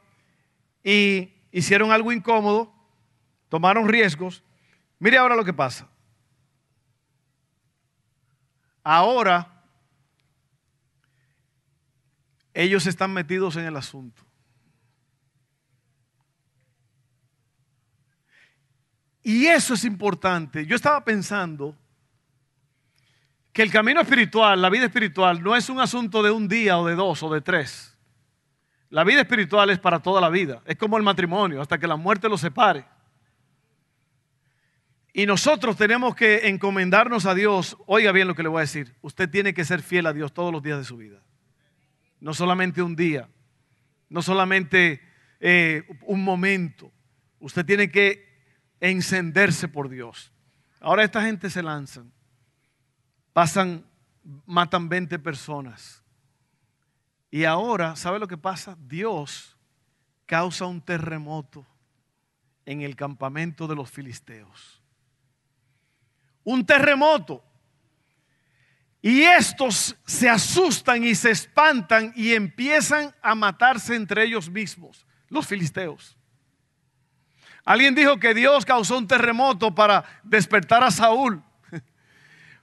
y 0.83 1.33
hicieron 1.51 1.91
algo 1.91 2.11
incómodo, 2.11 2.73
tomaron 3.49 3.87
riesgos. 3.87 4.43
Mire 4.99 5.17
ahora 5.17 5.35
lo 5.35 5.43
que 5.43 5.53
pasa. 5.53 5.87
Ahora 8.83 9.52
ellos 12.53 12.85
están 12.85 13.13
metidos 13.13 13.55
en 13.55 13.65
el 13.65 13.75
asunto. 13.75 14.23
Y 19.23 19.45
eso 19.45 19.73
es 19.73 19.85
importante. 19.85 20.65
Yo 20.65 20.75
estaba 20.75 21.03
pensando 21.03 21.77
que 23.53 23.63
el 23.63 23.71
camino 23.71 24.01
espiritual, 24.01 24.61
la 24.61 24.69
vida 24.69 24.85
espiritual, 24.85 25.41
no 25.41 25.55
es 25.55 25.69
un 25.69 25.79
asunto 25.79 26.21
de 26.21 26.31
un 26.31 26.47
día 26.47 26.77
o 26.77 26.85
de 26.85 26.95
dos 26.95 27.23
o 27.23 27.33
de 27.33 27.39
tres. 27.39 27.97
La 28.89 29.03
vida 29.03 29.21
espiritual 29.21 29.69
es 29.69 29.79
para 29.79 29.99
toda 29.99 30.19
la 30.19 30.29
vida. 30.29 30.61
Es 30.65 30.75
como 30.75 30.97
el 30.97 31.03
matrimonio, 31.03 31.61
hasta 31.61 31.77
que 31.77 31.87
la 31.87 31.95
muerte 31.95 32.27
los 32.27 32.41
separe. 32.41 32.85
Y 35.13 35.25
nosotros 35.25 35.77
tenemos 35.77 36.15
que 36.15 36.47
encomendarnos 36.49 37.25
a 37.25 37.33
Dios. 37.33 37.77
Oiga 37.85 38.11
bien 38.11 38.27
lo 38.27 38.35
que 38.35 38.43
le 38.43 38.49
voy 38.49 38.59
a 38.59 38.61
decir. 38.61 38.93
Usted 39.01 39.29
tiene 39.29 39.53
que 39.53 39.63
ser 39.63 39.81
fiel 39.81 40.07
a 40.07 40.13
Dios 40.13 40.33
todos 40.33 40.51
los 40.51 40.61
días 40.61 40.79
de 40.79 40.83
su 40.83 40.97
vida. 40.97 41.21
No 42.23 42.33
solamente 42.33 42.81
un 42.81 42.95
día, 42.95 43.29
no 44.09 44.21
solamente 44.21 45.01
eh, 45.39 45.83
un 46.07 46.23
momento. 46.23 46.91
Usted 47.39 47.65
tiene 47.65 47.91
que 47.91 48.25
encenderse 48.79 49.67
por 49.67 49.89
Dios. 49.89 50.31
Ahora 50.79 51.03
esta 51.03 51.21
gente 51.21 51.49
se 51.49 51.61
lanzan 51.61 52.11
pasan, 53.33 53.83
matan 54.45 54.87
20 54.87 55.19
personas. 55.19 56.01
Y 57.29 57.43
ahora, 57.45 57.95
¿sabe 57.95 58.19
lo 58.19 58.27
que 58.27 58.37
pasa? 58.37 58.77
Dios 58.79 59.57
causa 60.25 60.67
un 60.67 60.79
terremoto 60.79 61.65
en 62.65 62.81
el 62.81 62.95
campamento 62.95 63.67
de 63.67 63.75
los 63.75 63.89
filisteos. 63.89 64.81
Un 66.43 66.65
terremoto. 66.65 67.43
Y 69.05 69.23
estos 69.23 69.97
se 70.05 70.29
asustan 70.29 71.03
y 71.03 71.13
se 71.13 71.29
espantan 71.29 72.13
y 72.15 72.33
empiezan 72.33 73.13
a 73.21 73.35
matarse 73.35 73.95
entre 73.95 74.23
ellos 74.23 74.49
mismos, 74.49 75.05
los 75.27 75.45
filisteos. 75.45 76.17
Alguien 77.65 77.95
dijo 77.95 78.17
que 78.17 78.33
Dios 78.33 78.63
causó 78.63 78.97
un 78.97 79.05
terremoto 79.05 79.75
para 79.75 80.05
despertar 80.23 80.85
a 80.85 80.89
Saúl. 80.89 81.43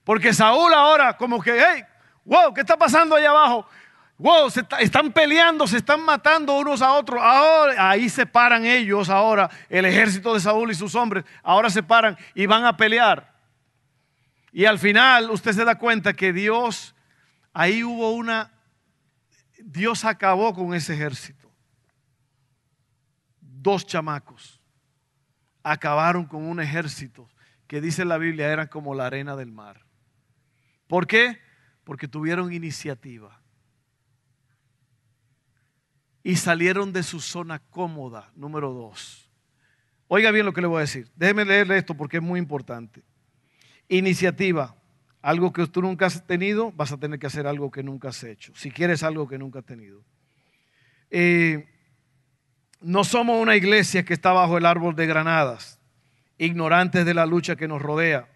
Porque 0.04 0.32
Saúl 0.32 0.72
ahora 0.72 1.14
como 1.14 1.42
que, 1.42 1.62
hey, 1.62 1.84
wow, 2.24 2.54
¿qué 2.54 2.62
está 2.62 2.78
pasando 2.78 3.16
allá 3.16 3.28
abajo? 3.28 3.66
Wow, 4.16 4.50
se 4.50 4.64
están 4.78 5.12
peleando, 5.12 5.66
se 5.66 5.76
están 5.76 6.02
matando 6.02 6.54
unos 6.56 6.80
a 6.80 6.92
otros. 6.92 7.20
Ahora, 7.22 7.90
ahí 7.90 8.08
se 8.08 8.24
paran 8.24 8.64
ellos 8.64 9.10
ahora, 9.10 9.50
el 9.68 9.84
ejército 9.84 10.32
de 10.32 10.40
Saúl 10.40 10.70
y 10.70 10.74
sus 10.74 10.94
hombres, 10.94 11.22
ahora 11.42 11.68
se 11.68 11.82
paran 11.82 12.16
y 12.34 12.46
van 12.46 12.64
a 12.64 12.74
pelear. 12.74 13.29
Y 14.52 14.64
al 14.64 14.78
final 14.78 15.30
usted 15.30 15.52
se 15.52 15.64
da 15.64 15.76
cuenta 15.76 16.12
que 16.12 16.32
Dios, 16.32 16.94
ahí 17.52 17.84
hubo 17.84 18.12
una, 18.12 18.52
Dios 19.58 20.04
acabó 20.04 20.54
con 20.54 20.74
ese 20.74 20.94
ejército. 20.94 21.50
Dos 23.40 23.86
chamacos 23.86 24.60
acabaron 25.62 26.24
con 26.24 26.44
un 26.44 26.60
ejército 26.60 27.28
que 27.66 27.80
dice 27.80 28.04
la 28.04 28.18
Biblia 28.18 28.48
eran 28.48 28.66
como 28.66 28.94
la 28.94 29.06
arena 29.06 29.36
del 29.36 29.52
mar. 29.52 29.84
¿Por 30.88 31.06
qué? 31.06 31.38
Porque 31.84 32.08
tuvieron 32.08 32.52
iniciativa. 32.52 33.40
Y 36.22 36.36
salieron 36.36 36.92
de 36.92 37.02
su 37.02 37.20
zona 37.20 37.60
cómoda, 37.60 38.32
número 38.34 38.72
dos. 38.72 39.30
Oiga 40.08 40.32
bien 40.32 40.44
lo 40.44 40.52
que 40.52 40.60
le 40.60 40.66
voy 40.66 40.78
a 40.78 40.80
decir. 40.80 41.10
Déjeme 41.14 41.44
leerle 41.44 41.78
esto 41.78 41.94
porque 41.94 42.16
es 42.16 42.22
muy 42.22 42.40
importante. 42.40 43.04
Iniciativa. 43.90 44.74
Algo 45.20 45.52
que 45.52 45.66
tú 45.66 45.82
nunca 45.82 46.06
has 46.06 46.26
tenido, 46.26 46.72
vas 46.72 46.92
a 46.92 46.96
tener 46.96 47.18
que 47.18 47.26
hacer 47.26 47.46
algo 47.46 47.70
que 47.70 47.82
nunca 47.82 48.08
has 48.08 48.24
hecho. 48.24 48.52
Si 48.56 48.70
quieres 48.70 49.02
algo 49.02 49.28
que 49.28 49.36
nunca 49.36 49.58
has 49.58 49.66
tenido. 49.66 50.02
Eh, 51.10 51.68
no 52.80 53.04
somos 53.04 53.38
una 53.38 53.54
iglesia 53.54 54.02
que 54.02 54.14
está 54.14 54.32
bajo 54.32 54.56
el 54.56 54.64
árbol 54.64 54.96
de 54.96 55.06
granadas, 55.06 55.78
ignorantes 56.38 57.04
de 57.04 57.12
la 57.12 57.26
lucha 57.26 57.54
que 57.56 57.68
nos 57.68 57.82
rodea 57.82 58.26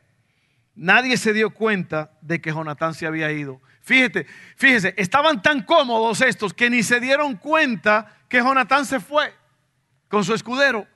Nadie 0.75 1.17
se 1.17 1.33
dio 1.33 1.51
cuenta 1.51 2.11
de 2.21 2.41
que 2.41 2.51
Jonatán 2.51 2.95
se 2.95 3.07
había 3.07 3.31
ido. 3.31 3.61
Fíjate, 3.81 4.27
fíjese, 4.57 4.95
estaban 4.97 5.41
tan 5.41 5.63
cómodos 5.63 6.21
estos 6.21 6.53
que 6.53 6.69
ni 6.69 6.83
se 6.83 6.99
dieron 6.99 7.37
cuenta 7.37 8.17
que 8.29 8.39
Jonatán 8.39 8.85
se 8.85 8.99
fue 8.99 9.33
con 10.09 10.25
su 10.25 10.35
escudero. 10.35 10.87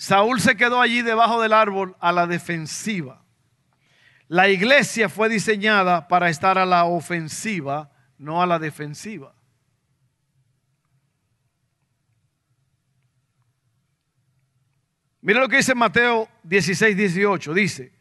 Saúl 0.00 0.40
se 0.40 0.56
quedó 0.56 0.80
allí 0.80 1.02
debajo 1.02 1.42
del 1.42 1.52
árbol 1.52 1.94
a 2.00 2.10
la 2.10 2.26
defensiva. 2.26 3.22
La 4.28 4.48
iglesia 4.48 5.10
fue 5.10 5.28
diseñada 5.28 6.08
para 6.08 6.30
estar 6.30 6.56
a 6.56 6.64
la 6.64 6.86
ofensiva, 6.86 7.92
no 8.16 8.40
a 8.40 8.46
la 8.46 8.58
defensiva. 8.58 9.34
Mira 15.20 15.40
lo 15.40 15.50
que 15.50 15.58
dice 15.58 15.74
Mateo 15.74 16.30
16, 16.44 16.96
18. 16.96 17.52
Dice, 17.52 17.92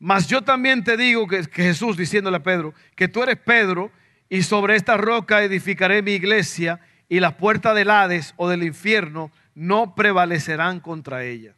mas 0.00 0.26
yo 0.26 0.42
también 0.42 0.82
te 0.82 0.96
digo 0.96 1.28
que, 1.28 1.44
Jesús 1.44 1.96
diciéndole 1.96 2.38
a 2.38 2.42
Pedro, 2.42 2.74
que 2.96 3.06
tú 3.06 3.22
eres 3.22 3.36
Pedro 3.36 3.92
y 4.28 4.42
sobre 4.42 4.74
esta 4.74 4.96
roca 4.96 5.40
edificaré 5.44 6.02
mi 6.02 6.14
iglesia 6.14 6.80
y 7.08 7.20
las 7.20 7.34
puertas 7.34 7.76
del 7.76 7.90
Hades 7.90 8.34
o 8.36 8.48
del 8.48 8.64
infierno 8.64 9.30
no 9.58 9.96
prevalecerán 9.96 10.78
contra 10.78 11.24
ella. 11.24 11.56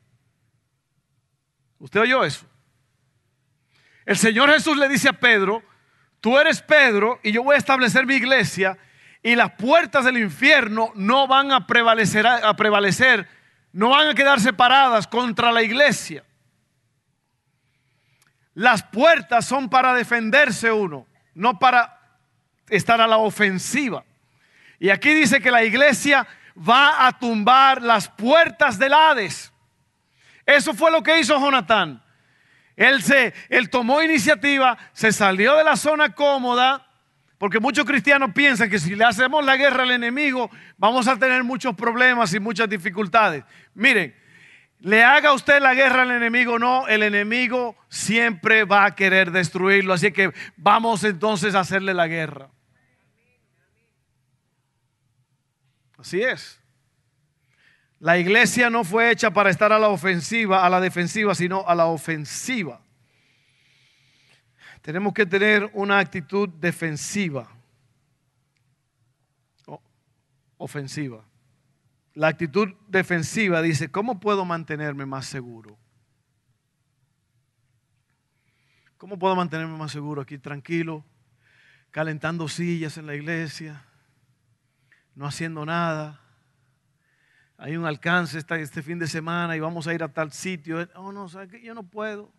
¿Usted 1.78 2.00
oyó 2.00 2.24
eso? 2.24 2.46
El 4.06 4.16
Señor 4.16 4.50
Jesús 4.50 4.78
le 4.78 4.88
dice 4.88 5.10
a 5.10 5.12
Pedro, 5.12 5.62
tú 6.18 6.38
eres 6.38 6.62
Pedro 6.62 7.20
y 7.22 7.30
yo 7.30 7.42
voy 7.42 7.56
a 7.56 7.58
establecer 7.58 8.06
mi 8.06 8.14
iglesia 8.14 8.78
y 9.22 9.36
las 9.36 9.52
puertas 9.52 10.06
del 10.06 10.16
infierno 10.16 10.92
no 10.94 11.26
van 11.26 11.52
a 11.52 11.66
prevalecer, 11.66 12.24
no 13.72 13.90
van 13.90 14.08
a 14.08 14.14
quedar 14.14 14.40
separadas 14.40 15.06
contra 15.06 15.52
la 15.52 15.62
iglesia. 15.62 16.24
Las 18.54 18.82
puertas 18.82 19.46
son 19.46 19.68
para 19.68 19.92
defenderse 19.92 20.72
uno, 20.72 21.06
no 21.34 21.58
para 21.58 22.00
estar 22.70 22.98
a 23.02 23.06
la 23.06 23.18
ofensiva. 23.18 24.04
Y 24.78 24.88
aquí 24.88 25.12
dice 25.12 25.42
que 25.42 25.50
la 25.50 25.64
iglesia 25.64 26.26
va 26.56 27.06
a 27.06 27.18
tumbar 27.18 27.82
las 27.82 28.08
puertas 28.08 28.78
del 28.78 28.92
Hades. 28.92 29.52
Eso 30.46 30.74
fue 30.74 30.90
lo 30.90 31.02
que 31.02 31.18
hizo 31.20 31.38
Jonatán. 31.38 32.02
Él, 32.76 33.02
se, 33.02 33.34
él 33.48 33.68
tomó 33.68 34.02
iniciativa, 34.02 34.76
se 34.92 35.12
salió 35.12 35.56
de 35.56 35.64
la 35.64 35.76
zona 35.76 36.14
cómoda 36.14 36.86
porque 37.40 37.58
muchos 37.58 37.86
cristianos 37.86 38.32
piensan 38.34 38.68
que 38.68 38.78
si 38.78 38.94
le 38.94 39.02
hacemos 39.02 39.42
la 39.42 39.56
guerra 39.56 39.84
al 39.84 39.92
enemigo, 39.92 40.50
vamos 40.76 41.08
a 41.08 41.18
tener 41.18 41.42
muchos 41.42 41.74
problemas 41.74 42.34
y 42.34 42.38
muchas 42.38 42.68
dificultades. 42.68 43.44
Miren, 43.72 44.14
le 44.80 45.02
haga 45.02 45.32
usted 45.32 45.58
la 45.58 45.72
guerra 45.72 46.02
al 46.02 46.10
enemigo, 46.10 46.58
no, 46.58 46.86
el 46.86 47.02
enemigo 47.02 47.76
siempre 47.88 48.64
va 48.64 48.84
a 48.84 48.94
querer 48.94 49.30
destruirlo. 49.30 49.94
Así 49.94 50.12
que 50.12 50.34
vamos 50.58 51.02
entonces 51.02 51.54
a 51.54 51.60
hacerle 51.60 51.94
la 51.94 52.08
guerra. 52.08 52.50
Así 56.00 56.22
es. 56.22 56.58
La 57.98 58.16
iglesia 58.16 58.70
no 58.70 58.82
fue 58.82 59.10
hecha 59.10 59.30
para 59.30 59.50
estar 59.50 59.70
a 59.72 59.78
la 59.78 59.88
ofensiva, 59.88 60.64
a 60.64 60.70
la 60.70 60.80
defensiva, 60.80 61.34
sino 61.34 61.66
a 61.68 61.74
la 61.74 61.86
ofensiva. 61.86 62.80
Tenemos 64.80 65.12
que 65.12 65.26
tener 65.26 65.70
una 65.74 65.98
actitud 65.98 66.48
defensiva, 66.48 67.50
ofensiva. 70.56 71.22
La 72.14 72.28
actitud 72.28 72.74
defensiva 72.88 73.60
dice, 73.60 73.90
¿cómo 73.90 74.18
puedo 74.20 74.46
mantenerme 74.46 75.04
más 75.04 75.26
seguro? 75.26 75.78
¿Cómo 78.96 79.18
puedo 79.18 79.36
mantenerme 79.36 79.76
más 79.76 79.92
seguro 79.92 80.22
aquí 80.22 80.38
tranquilo, 80.38 81.04
calentando 81.90 82.48
sillas 82.48 82.96
en 82.96 83.06
la 83.06 83.14
iglesia, 83.14 83.84
no 85.20 85.26
haciendo 85.26 85.66
nada? 85.66 86.18
Hay 87.58 87.76
un 87.76 87.84
alcance 87.84 88.38
este 88.38 88.82
fin 88.82 88.98
de 88.98 89.06
semana 89.06 89.54
y 89.54 89.60
vamos 89.60 89.86
a 89.86 89.92
ir 89.92 90.02
a 90.02 90.08
tal 90.08 90.32
sitio. 90.32 90.88
Oh, 90.94 91.12
no, 91.12 91.28
Yo 91.62 91.74
no 91.74 91.82
puedo. 91.82 92.32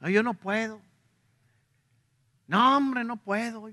yo 0.00 0.24
no 0.24 0.34
puedo. 0.34 0.82
No, 2.48 2.76
hombre, 2.76 3.04
no 3.04 3.16
puedo. 3.16 3.68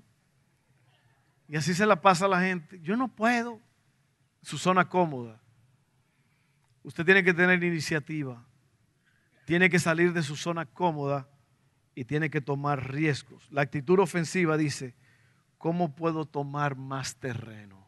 Y 1.47 1.55
así 1.55 1.73
se 1.73 1.87
la 1.87 1.99
pasa 1.99 2.25
a 2.25 2.27
la 2.27 2.41
gente. 2.41 2.79
Yo 2.81 2.95
no 2.95 3.07
puedo. 3.07 3.59
Su 4.43 4.59
zona 4.59 4.87
cómoda. 4.87 5.41
Usted 6.83 7.05
tiene 7.05 7.23
que 7.23 7.33
tener 7.33 7.63
iniciativa. 7.63 8.45
Tiene 9.45 9.67
que 9.67 9.79
salir 9.79 10.13
de 10.13 10.21
su 10.21 10.35
zona 10.35 10.67
cómoda 10.67 11.27
y 11.95 12.05
tiene 12.05 12.29
que 12.29 12.39
tomar 12.39 12.93
riesgos. 12.93 13.51
La 13.51 13.61
actitud 13.61 13.97
ofensiva 13.97 14.57
dice, 14.57 14.93
¿cómo 15.57 15.95
puedo 15.95 16.25
tomar 16.25 16.75
más 16.75 17.15
terreno? 17.15 17.84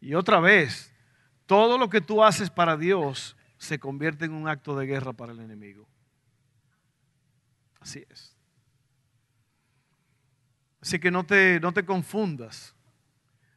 Y 0.00 0.14
otra 0.14 0.40
vez, 0.40 0.92
todo 1.46 1.78
lo 1.78 1.88
que 1.88 2.00
tú 2.00 2.24
haces 2.24 2.50
para 2.50 2.76
Dios 2.76 3.36
se 3.58 3.78
convierte 3.78 4.24
en 4.24 4.32
un 4.32 4.48
acto 4.48 4.76
de 4.76 4.86
guerra 4.86 5.12
para 5.12 5.32
el 5.32 5.40
enemigo. 5.40 5.86
Así 7.80 8.04
es. 8.08 8.36
Así 10.80 10.98
que 10.98 11.10
no 11.10 11.24
te, 11.24 11.60
no 11.60 11.72
te 11.72 11.84
confundas. 11.84 12.74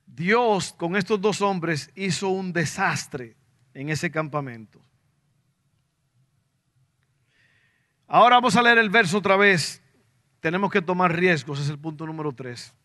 Dios 0.06 0.74
con 0.74 0.96
estos 0.96 1.20
dos 1.22 1.42
hombres 1.42 1.90
hizo 1.96 2.30
un 2.30 2.52
desastre 2.52 3.38
en 3.74 3.90
ese 3.90 4.12
campamento. 4.12 4.84
Ahora 8.08 8.36
vamos 8.36 8.56
a 8.56 8.62
leer 8.62 8.78
el 8.78 8.90
verso 8.90 9.18
otra 9.18 9.38
vez. 9.38 9.82
Tenemos 10.40 10.70
que 10.70 10.82
tomar 10.82 11.16
riesgos, 11.16 11.60
es 11.60 11.70
el 11.70 11.80
punto 11.80 12.06
número 12.06 12.34
3. 12.34 12.76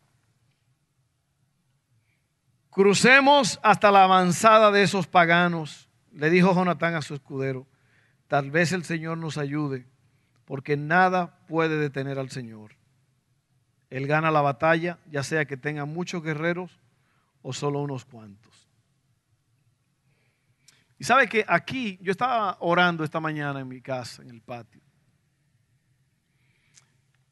Crucemos 2.78 3.58
hasta 3.64 3.90
la 3.90 4.04
avanzada 4.04 4.70
de 4.70 4.84
esos 4.84 5.08
paganos, 5.08 5.88
le 6.12 6.30
dijo 6.30 6.54
Jonatán 6.54 6.94
a 6.94 7.02
su 7.02 7.12
escudero. 7.12 7.66
Tal 8.28 8.52
vez 8.52 8.70
el 8.70 8.84
Señor 8.84 9.18
nos 9.18 9.36
ayude, 9.36 9.84
porque 10.44 10.76
nada 10.76 11.40
puede 11.48 11.76
detener 11.76 12.20
al 12.20 12.30
Señor. 12.30 12.76
Él 13.90 14.06
gana 14.06 14.30
la 14.30 14.42
batalla, 14.42 15.00
ya 15.10 15.24
sea 15.24 15.44
que 15.44 15.56
tenga 15.56 15.86
muchos 15.86 16.22
guerreros 16.22 16.78
o 17.42 17.52
solo 17.52 17.80
unos 17.80 18.04
cuantos. 18.04 18.68
Y 21.00 21.02
sabe 21.02 21.28
que 21.28 21.44
aquí 21.48 21.98
yo 22.00 22.12
estaba 22.12 22.58
orando 22.60 23.02
esta 23.02 23.18
mañana 23.18 23.58
en 23.58 23.66
mi 23.66 23.80
casa, 23.80 24.22
en 24.22 24.30
el 24.30 24.40
patio. 24.40 24.87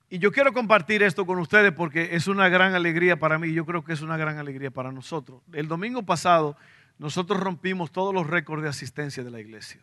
Y 0.09 0.19
yo 0.19 0.31
quiero 0.31 0.53
compartir 0.53 1.03
esto 1.03 1.27
con 1.27 1.39
ustedes 1.39 1.73
porque 1.73 2.15
es 2.15 2.29
una 2.29 2.49
gran 2.49 2.75
alegría 2.75 3.19
para 3.19 3.39
mí 3.39 3.53
yo 3.53 3.67
creo 3.67 3.83
que 3.83 3.93
es 3.93 4.03
una 4.03 4.17
gran 4.17 4.39
alegría 4.39 4.71
para 4.71 4.93
nosotros. 4.93 5.43
El 5.53 5.67
domingo 5.67 6.05
pasado 6.05 6.57
nosotros 6.99 7.41
rompimos 7.41 7.91
todos 7.91 8.15
los 8.15 8.27
récords 8.27 8.63
de 8.63 8.69
asistencia 8.69 9.25
de 9.25 9.31
la 9.31 9.41
iglesia. 9.41 9.81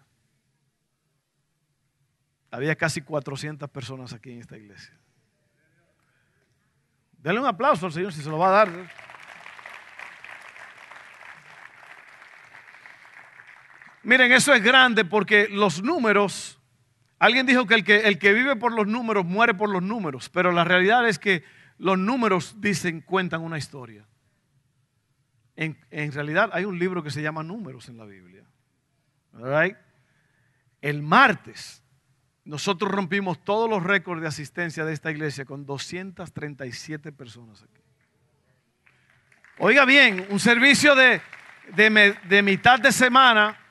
Había 2.52 2.76
casi 2.76 3.02
400 3.02 3.70
personas 3.70 4.14
aquí 4.14 4.32
en 4.32 4.40
esta 4.40 4.58
iglesia. 4.58 4.98
Denle 7.18 7.40
un 7.40 7.48
aplauso 7.48 7.86
al 7.86 7.92
Señor 7.92 8.14
si 8.14 8.22
se 8.22 8.30
lo 8.30 8.38
va 8.38 8.50
a 8.50 8.66
dar. 8.66 8.70
Miren, 14.04 14.32
eso 14.34 14.54
es 14.54 14.62
grande 14.62 15.06
porque 15.06 15.48
los 15.50 15.82
números, 15.82 16.60
alguien 17.24 17.46
dijo 17.46 17.66
que 17.66 17.76
el, 17.76 17.86
que 17.86 18.02
el 18.02 18.20
que 18.20 18.34
vive 18.34 18.58
por 18.58 18.74
los 18.74 18.86
números 18.86 19.24
muere 19.24 19.54
por 19.54 19.70
los 19.70 19.82
números, 19.82 20.28
pero 20.28 20.52
la 20.52 20.66
realidad 20.66 21.08
es 21.08 21.20
que 21.20 21.46
los 21.78 21.98
números 21.98 22.60
dicen, 22.60 23.00
cuentan 23.00 23.42
una 23.42 23.58
historia. 23.58 24.06
En, 25.56 25.78
realidad 26.12 26.50
hay 26.52 26.66
un 26.66 26.78
libro 26.78 27.02
que 27.02 27.12
se 27.12 27.22
llama 27.22 27.42
Números 27.42 27.88
en 27.88 27.98
la 27.98 28.04
Biblia. 28.04 28.44
El 30.82 31.02
martes 31.02 31.82
nosotros 32.44 32.92
rompimos 32.92 33.42
todos 33.46 33.70
los 33.70 33.82
récords 33.82 34.22
de 34.22 34.28
asistencia 34.28 34.84
de 34.84 34.92
esta 34.92 35.10
iglesia 35.10 35.46
con 35.46 35.66
237 35.66 37.14
personas 37.14 37.64
aquí. 37.64 37.82
Oiga 39.60 39.86
bien, 39.86 40.28
un 40.30 40.42
servicio 40.42 40.94
de, 40.94 41.22
de, 41.74 42.18
de 42.28 42.42
mitad 42.42 42.82
de 42.82 42.92
semana 42.92 43.63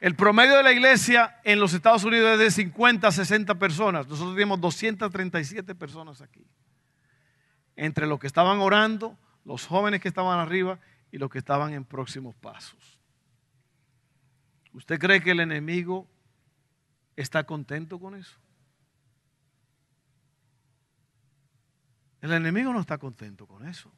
el 0.00 0.14
promedio 0.14 0.56
de 0.56 0.62
la 0.62 0.72
iglesia 0.72 1.40
en 1.42 1.58
los 1.58 1.72
Estados 1.72 2.04
Unidos 2.04 2.32
es 2.32 2.38
de 2.38 2.50
50 2.50 3.08
a 3.08 3.12
60 3.12 3.54
personas. 3.58 4.06
Nosotros 4.06 4.34
tenemos 4.34 4.60
237 4.60 5.74
personas 5.74 6.20
aquí. 6.20 6.46
Entre 7.76 8.06
los 8.06 8.18
que 8.18 8.26
estaban 8.26 8.58
orando, 8.58 9.18
los 9.44 9.66
jóvenes 9.66 10.00
que 10.00 10.08
estaban 10.08 10.38
arriba 10.38 10.78
y 11.10 11.18
los 11.18 11.30
que 11.30 11.38
estaban 11.38 11.72
en 11.72 11.84
próximos 11.84 12.34
pasos. 12.34 13.00
¿Usted 14.72 14.98
cree 14.98 15.22
que 15.22 15.30
el 15.30 15.40
enemigo 15.40 16.06
está 17.16 17.44
contento 17.44 17.98
con 17.98 18.14
eso? 18.14 18.38
El 22.20 22.32
enemigo 22.32 22.72
no 22.72 22.80
está 22.80 22.98
contento 22.98 23.46
con 23.46 23.66
eso. 23.66 23.90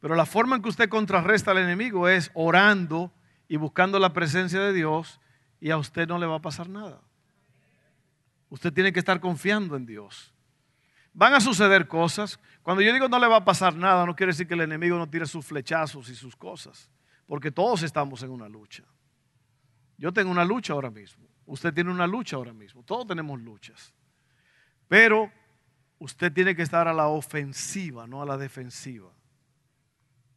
Pero 0.00 0.14
la 0.14 0.26
forma 0.26 0.56
en 0.56 0.62
que 0.62 0.68
usted 0.68 0.88
contrarresta 0.88 1.50
al 1.50 1.58
enemigo 1.58 2.08
es 2.08 2.30
orando 2.34 3.12
y 3.50 3.56
buscando 3.56 3.98
la 3.98 4.12
presencia 4.12 4.60
de 4.60 4.72
Dios 4.72 5.20
y 5.58 5.70
a 5.70 5.76
usted 5.76 6.06
no 6.06 6.18
le 6.18 6.26
va 6.26 6.36
a 6.36 6.40
pasar 6.40 6.68
nada. 6.68 7.00
Usted 8.48 8.72
tiene 8.72 8.92
que 8.92 9.00
estar 9.00 9.18
confiando 9.18 9.74
en 9.74 9.84
Dios. 9.84 10.32
Van 11.12 11.34
a 11.34 11.40
suceder 11.40 11.88
cosas. 11.88 12.38
Cuando 12.62 12.80
yo 12.80 12.92
digo 12.92 13.08
no 13.08 13.18
le 13.18 13.26
va 13.26 13.38
a 13.38 13.44
pasar 13.44 13.74
nada, 13.74 14.06
no 14.06 14.14
quiere 14.14 14.30
decir 14.30 14.46
que 14.46 14.54
el 14.54 14.60
enemigo 14.60 14.96
no 14.96 15.10
tire 15.10 15.26
sus 15.26 15.44
flechazos 15.44 16.08
y 16.10 16.14
sus 16.14 16.36
cosas, 16.36 16.88
porque 17.26 17.50
todos 17.50 17.82
estamos 17.82 18.22
en 18.22 18.30
una 18.30 18.48
lucha. 18.48 18.84
Yo 19.98 20.12
tengo 20.12 20.30
una 20.30 20.44
lucha 20.44 20.72
ahora 20.72 20.92
mismo. 20.92 21.26
Usted 21.44 21.74
tiene 21.74 21.90
una 21.90 22.06
lucha 22.06 22.36
ahora 22.36 22.52
mismo. 22.52 22.84
Todos 22.84 23.08
tenemos 23.08 23.40
luchas. 23.40 23.92
Pero 24.86 25.28
usted 25.98 26.32
tiene 26.32 26.54
que 26.54 26.62
estar 26.62 26.86
a 26.86 26.94
la 26.94 27.08
ofensiva, 27.08 28.06
no 28.06 28.22
a 28.22 28.26
la 28.26 28.38
defensiva. 28.38 29.10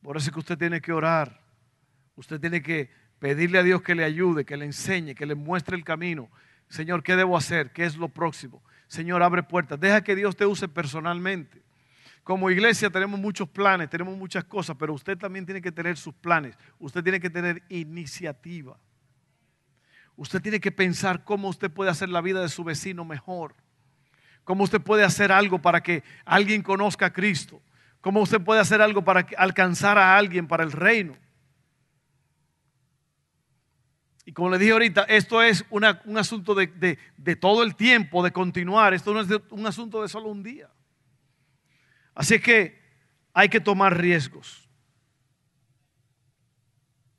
Por 0.02 0.18
eso 0.18 0.30
es 0.30 0.34
que 0.34 0.40
usted 0.40 0.58
tiene 0.58 0.82
que 0.82 0.92
orar. 0.92 1.44
Usted 2.16 2.40
tiene 2.40 2.62
que 2.62 3.03
pedirle 3.24 3.58
a 3.58 3.64
Dios 3.64 3.82
que 3.82 3.96
le 3.96 4.04
ayude, 4.04 4.44
que 4.44 4.58
le 4.58 4.66
enseñe, 4.66 5.16
que 5.16 5.26
le 5.26 5.34
muestre 5.34 5.78
el 5.78 5.86
camino. 5.86 6.30
Señor, 6.68 7.04
¿qué 7.04 7.16
debo 7.16 7.38
hacer? 7.38 7.72
¿Qué 7.72 7.86
es 7.86 7.96
lo 7.96 8.10
próximo? 8.10 8.62
Señor, 8.88 9.24
abre 9.24 9.44
puertas. 9.44 9.80
Deja 9.80 10.04
que 10.04 10.14
Dios 10.14 10.36
te 10.36 10.46
use 10.46 10.68
personalmente. 10.68 11.62
Como 12.26 12.50
iglesia 12.50 12.90
tenemos 12.90 13.18
muchos 13.18 13.48
planes, 13.48 13.90
tenemos 13.90 14.18
muchas 14.18 14.44
cosas, 14.44 14.76
pero 14.78 14.94
usted 14.94 15.18
también 15.18 15.46
tiene 15.46 15.62
que 15.62 15.72
tener 15.72 15.96
sus 15.96 16.14
planes. 16.14 16.58
Usted 16.80 17.02
tiene 17.02 17.22
que 17.22 17.30
tener 17.30 17.64
iniciativa. 17.70 18.78
Usted 20.18 20.42
tiene 20.42 20.60
que 20.60 20.74
pensar 20.74 21.24
cómo 21.24 21.48
usted 21.48 21.72
puede 21.72 21.92
hacer 21.92 22.10
la 22.10 22.20
vida 22.20 22.42
de 22.42 22.50
su 22.50 22.66
vecino 22.66 23.06
mejor. 23.06 23.56
Cómo 24.44 24.66
usted 24.66 24.82
puede 24.82 25.06
hacer 25.06 25.32
algo 25.32 25.62
para 25.62 25.82
que 25.82 26.04
alguien 26.26 26.62
conozca 26.62 27.06
a 27.06 27.14
Cristo. 27.14 27.62
Cómo 28.02 28.20
usted 28.20 28.42
puede 28.42 28.60
hacer 28.60 28.82
algo 28.82 29.06
para 29.06 29.26
alcanzar 29.38 29.98
a 29.98 30.18
alguien 30.18 30.46
para 30.46 30.66
el 30.66 30.74
reino. 30.74 31.16
Y 34.26 34.32
como 34.32 34.50
le 34.50 34.58
dije 34.58 34.72
ahorita, 34.72 35.04
esto 35.04 35.42
es 35.42 35.66
un 35.70 36.18
asunto 36.18 36.56
de, 36.56 36.98
todo 37.40 37.64
el 37.64 37.76
tiempo, 37.76 38.24
de 38.24 38.32
continuar. 38.32 38.94
Esto 38.94 39.14
no 39.14 39.22
es 39.22 39.28
un 39.50 39.68
asunto 39.68 40.02
de 40.02 40.08
solo 40.08 40.30
un 40.30 40.44
día. 40.44 40.70
Así 42.16 42.40
que 42.40 42.82
hay 43.34 43.50
que 43.50 43.60
tomar 43.60 43.98
riesgos. 43.98 44.70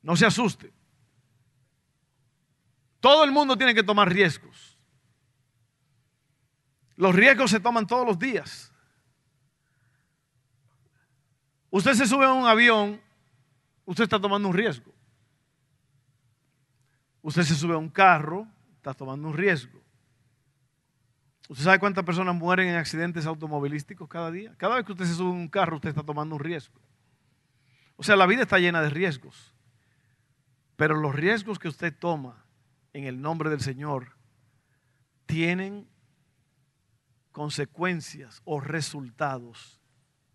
No 0.01 0.15
se 0.15 0.25
asuste. 0.25 0.73
Todo 2.99 3.23
el 3.23 3.31
mundo 3.31 3.55
tiene 3.55 3.75
que 3.75 3.83
tomar 3.83 4.11
riesgos. 4.11 4.79
Los 6.95 7.13
riesgos 7.13 7.51
se 7.51 7.59
toman 7.59 7.85
todos 7.85 8.05
los 8.05 8.17
días. 8.17 8.71
Usted 11.69 11.93
se 11.93 12.07
sube 12.07 12.25
a 12.25 12.31
un 12.31 12.47
avión, 12.47 13.01
usted 13.83 14.05
está 14.05 14.19
tomando 14.19 14.47
un 14.47 14.55
riesgo. 14.55 14.94
Usted 17.25 17.41
se 17.41 17.55
sube 17.55 17.73
a 17.73 17.77
un 17.77 17.89
carro, 17.89 18.47
está 18.75 18.93
tomando 18.93 19.27
un 19.27 19.33
riesgo. 19.33 19.81
¿Usted 21.49 21.63
sabe 21.63 21.79
cuántas 21.79 22.03
personas 22.03 22.35
mueren 22.35 22.67
en 22.67 22.75
accidentes 22.75 23.25
automovilísticos 23.25 24.07
cada 24.07 24.29
día? 24.29 24.53
Cada 24.57 24.75
vez 24.75 24.85
que 24.85 24.91
usted 24.91 25.05
se 25.05 25.15
sube 25.15 25.29
a 25.29 25.31
un 25.31 25.47
carro, 25.47 25.77
usted 25.77 25.89
está 25.89 26.03
tomando 26.03 26.35
un 26.35 26.39
riesgo. 26.39 26.79
O 27.95 28.03
sea, 28.03 28.15
la 28.15 28.27
vida 28.27 28.43
está 28.43 28.59
llena 28.59 28.79
de 28.83 28.91
riesgos. 28.91 29.55
Pero 30.75 30.97
los 30.97 31.15
riesgos 31.15 31.57
que 31.57 31.67
usted 31.67 31.97
toma 31.97 32.45
en 32.93 33.05
el 33.05 33.19
nombre 33.19 33.49
del 33.49 33.61
Señor 33.61 34.15
tienen 35.25 35.89
consecuencias 37.31 38.43
o 38.45 38.59
resultados 38.59 39.81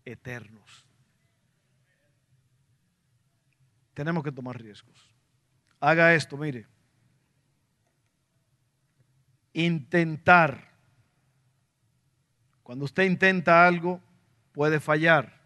eternos. 0.03 0.85
Tenemos 3.93 4.25
que 4.25 4.33
tomar 4.33 4.61
riesgos. 4.61 5.15
Haga 5.79 6.15
esto, 6.15 6.35
mire 6.35 6.67
intentar. 9.53 10.71
Cuando 12.63 12.85
usted 12.85 13.03
intenta 13.03 13.65
algo, 13.67 14.01
puede 14.51 14.79
fallar. 14.79 15.41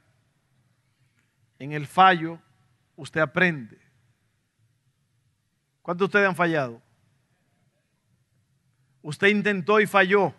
En 1.59 1.71
el 1.71 1.87
fallo, 1.87 2.39
usted 2.95 3.21
aprende. 3.21 3.79
¿Cuántos 5.81 6.05
de 6.05 6.05
ustedes 6.05 6.29
han 6.29 6.35
fallado? 6.35 6.81
Usted 9.01 9.27
intentó 9.27 9.79
y 9.79 9.85
falló. 9.85 10.33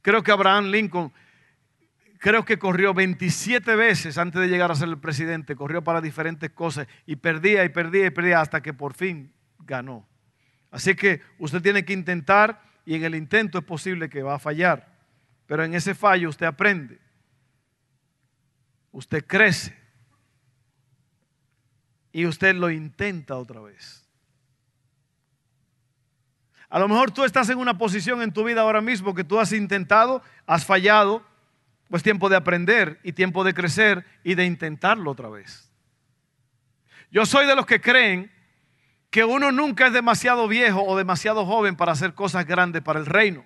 Creo 0.00 0.22
que 0.22 0.30
Abraham 0.30 0.66
Lincoln 0.66 1.12
creo 2.18 2.44
que 2.44 2.58
corrió 2.58 2.92
27 2.94 3.76
veces 3.76 4.18
antes 4.18 4.40
de 4.40 4.48
llegar 4.48 4.70
a 4.70 4.74
ser 4.74 4.88
el 4.88 4.98
presidente, 4.98 5.56
corrió 5.56 5.82
para 5.82 6.00
diferentes 6.00 6.50
cosas 6.50 6.86
y 7.06 7.16
perdía 7.16 7.64
y 7.64 7.68
perdía 7.68 8.06
y 8.06 8.10
perdía 8.10 8.40
hasta 8.40 8.60
que 8.60 8.74
por 8.74 8.94
fin 8.94 9.32
ganó. 9.60 10.06
Así 10.70 10.94
que 10.94 11.22
usted 11.38 11.62
tiene 11.62 11.84
que 11.84 11.92
intentar 11.92 12.62
y 12.84 12.94
en 12.94 13.04
el 13.04 13.14
intento 13.14 13.58
es 13.58 13.64
posible 13.64 14.08
que 14.08 14.22
va 14.22 14.34
a 14.34 14.38
fallar, 14.38 14.98
pero 15.46 15.64
en 15.64 15.74
ese 15.74 15.94
fallo 15.94 16.28
usted 16.28 16.46
aprende, 16.46 16.98
usted 18.92 19.24
crece 19.26 19.76
y 22.12 22.26
usted 22.26 22.54
lo 22.54 22.70
intenta 22.70 23.36
otra 23.36 23.60
vez. 23.60 24.06
A 26.70 26.78
lo 26.78 26.88
mejor 26.88 27.10
tú 27.10 27.24
estás 27.24 27.48
en 27.48 27.58
una 27.58 27.78
posición 27.78 28.20
en 28.20 28.32
tu 28.32 28.44
vida 28.44 28.60
ahora 28.60 28.82
mismo 28.82 29.14
que 29.14 29.24
tú 29.24 29.38
has 29.38 29.52
intentado, 29.52 30.22
has 30.46 30.66
fallado, 30.66 31.26
pues 31.88 32.02
tiempo 32.02 32.28
de 32.28 32.36
aprender 32.36 33.00
y 33.02 33.12
tiempo 33.12 33.42
de 33.42 33.54
crecer 33.54 34.04
y 34.22 34.34
de 34.34 34.44
intentarlo 34.44 35.10
otra 35.10 35.30
vez. 35.30 35.70
Yo 37.10 37.24
soy 37.24 37.46
de 37.46 37.56
los 37.56 37.64
que 37.64 37.80
creen 37.80 38.30
que 39.10 39.24
uno 39.24 39.50
nunca 39.52 39.86
es 39.86 39.92
demasiado 39.92 40.48
viejo 40.48 40.82
o 40.82 40.96
demasiado 40.96 41.46
joven 41.46 41.76
para 41.76 41.92
hacer 41.92 42.14
cosas 42.14 42.46
grandes 42.46 42.82
para 42.82 42.98
el 42.98 43.06
reino. 43.06 43.44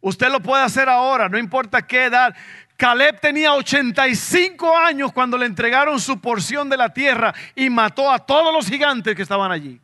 Usted 0.00 0.30
lo 0.30 0.40
puede 0.40 0.62
hacer 0.62 0.88
ahora, 0.88 1.28
no 1.28 1.38
importa 1.38 1.86
qué 1.86 2.04
edad. 2.04 2.34
Caleb 2.76 3.20
tenía 3.20 3.54
85 3.54 4.76
años 4.76 5.12
cuando 5.12 5.36
le 5.36 5.46
entregaron 5.46 5.98
su 5.98 6.20
porción 6.20 6.68
de 6.68 6.76
la 6.76 6.92
tierra 6.92 7.34
y 7.54 7.68
mató 7.70 8.10
a 8.10 8.18
todos 8.18 8.52
los 8.52 8.68
gigantes 8.68 9.14
que 9.16 9.22
estaban 9.22 9.50
allí. 9.50 9.80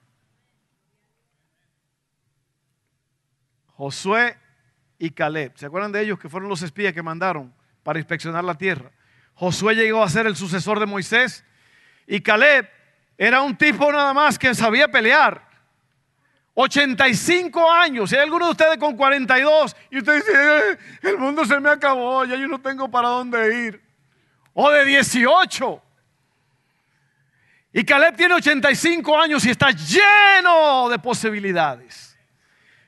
Josué 3.76 4.38
y 4.98 5.10
Caleb. 5.10 5.52
¿Se 5.56 5.66
acuerdan 5.66 5.90
de 5.90 6.02
ellos 6.02 6.18
que 6.18 6.28
fueron 6.28 6.48
los 6.48 6.62
espías 6.62 6.92
que 6.92 7.02
mandaron 7.02 7.52
para 7.82 7.98
inspeccionar 7.98 8.44
la 8.44 8.54
tierra? 8.54 8.92
Josué 9.34 9.74
llegó 9.74 10.02
a 10.02 10.08
ser 10.08 10.26
el 10.26 10.36
sucesor 10.36 10.78
de 10.78 10.86
Moisés 10.86 11.44
y 12.06 12.20
Caleb 12.20 12.68
era 13.16 13.42
un 13.42 13.56
tipo 13.56 13.90
nada 13.92 14.12
más 14.12 14.38
que 14.38 14.54
sabía 14.54 14.88
pelear. 14.88 15.42
85 16.54 17.72
años. 17.72 18.12
Hay 18.12 18.20
alguno 18.20 18.46
de 18.46 18.50
ustedes 18.52 18.78
con 18.78 18.96
42 18.96 19.76
y 19.90 19.98
usted 19.98 20.16
dice, 20.16 20.32
eh, 20.32 20.78
el 21.02 21.18
mundo 21.18 21.44
se 21.44 21.58
me 21.58 21.68
acabó, 21.68 22.24
ya 22.24 22.36
yo 22.36 22.46
no 22.46 22.60
tengo 22.60 22.88
para 22.88 23.08
dónde 23.08 23.66
ir. 23.66 23.82
O 24.52 24.70
de 24.70 24.84
18. 24.84 25.82
Y 27.72 27.84
Caleb 27.84 28.16
tiene 28.16 28.34
85 28.34 29.20
años 29.20 29.44
y 29.44 29.50
está 29.50 29.70
lleno 29.70 30.88
de 30.88 30.98
posibilidades 31.00 32.14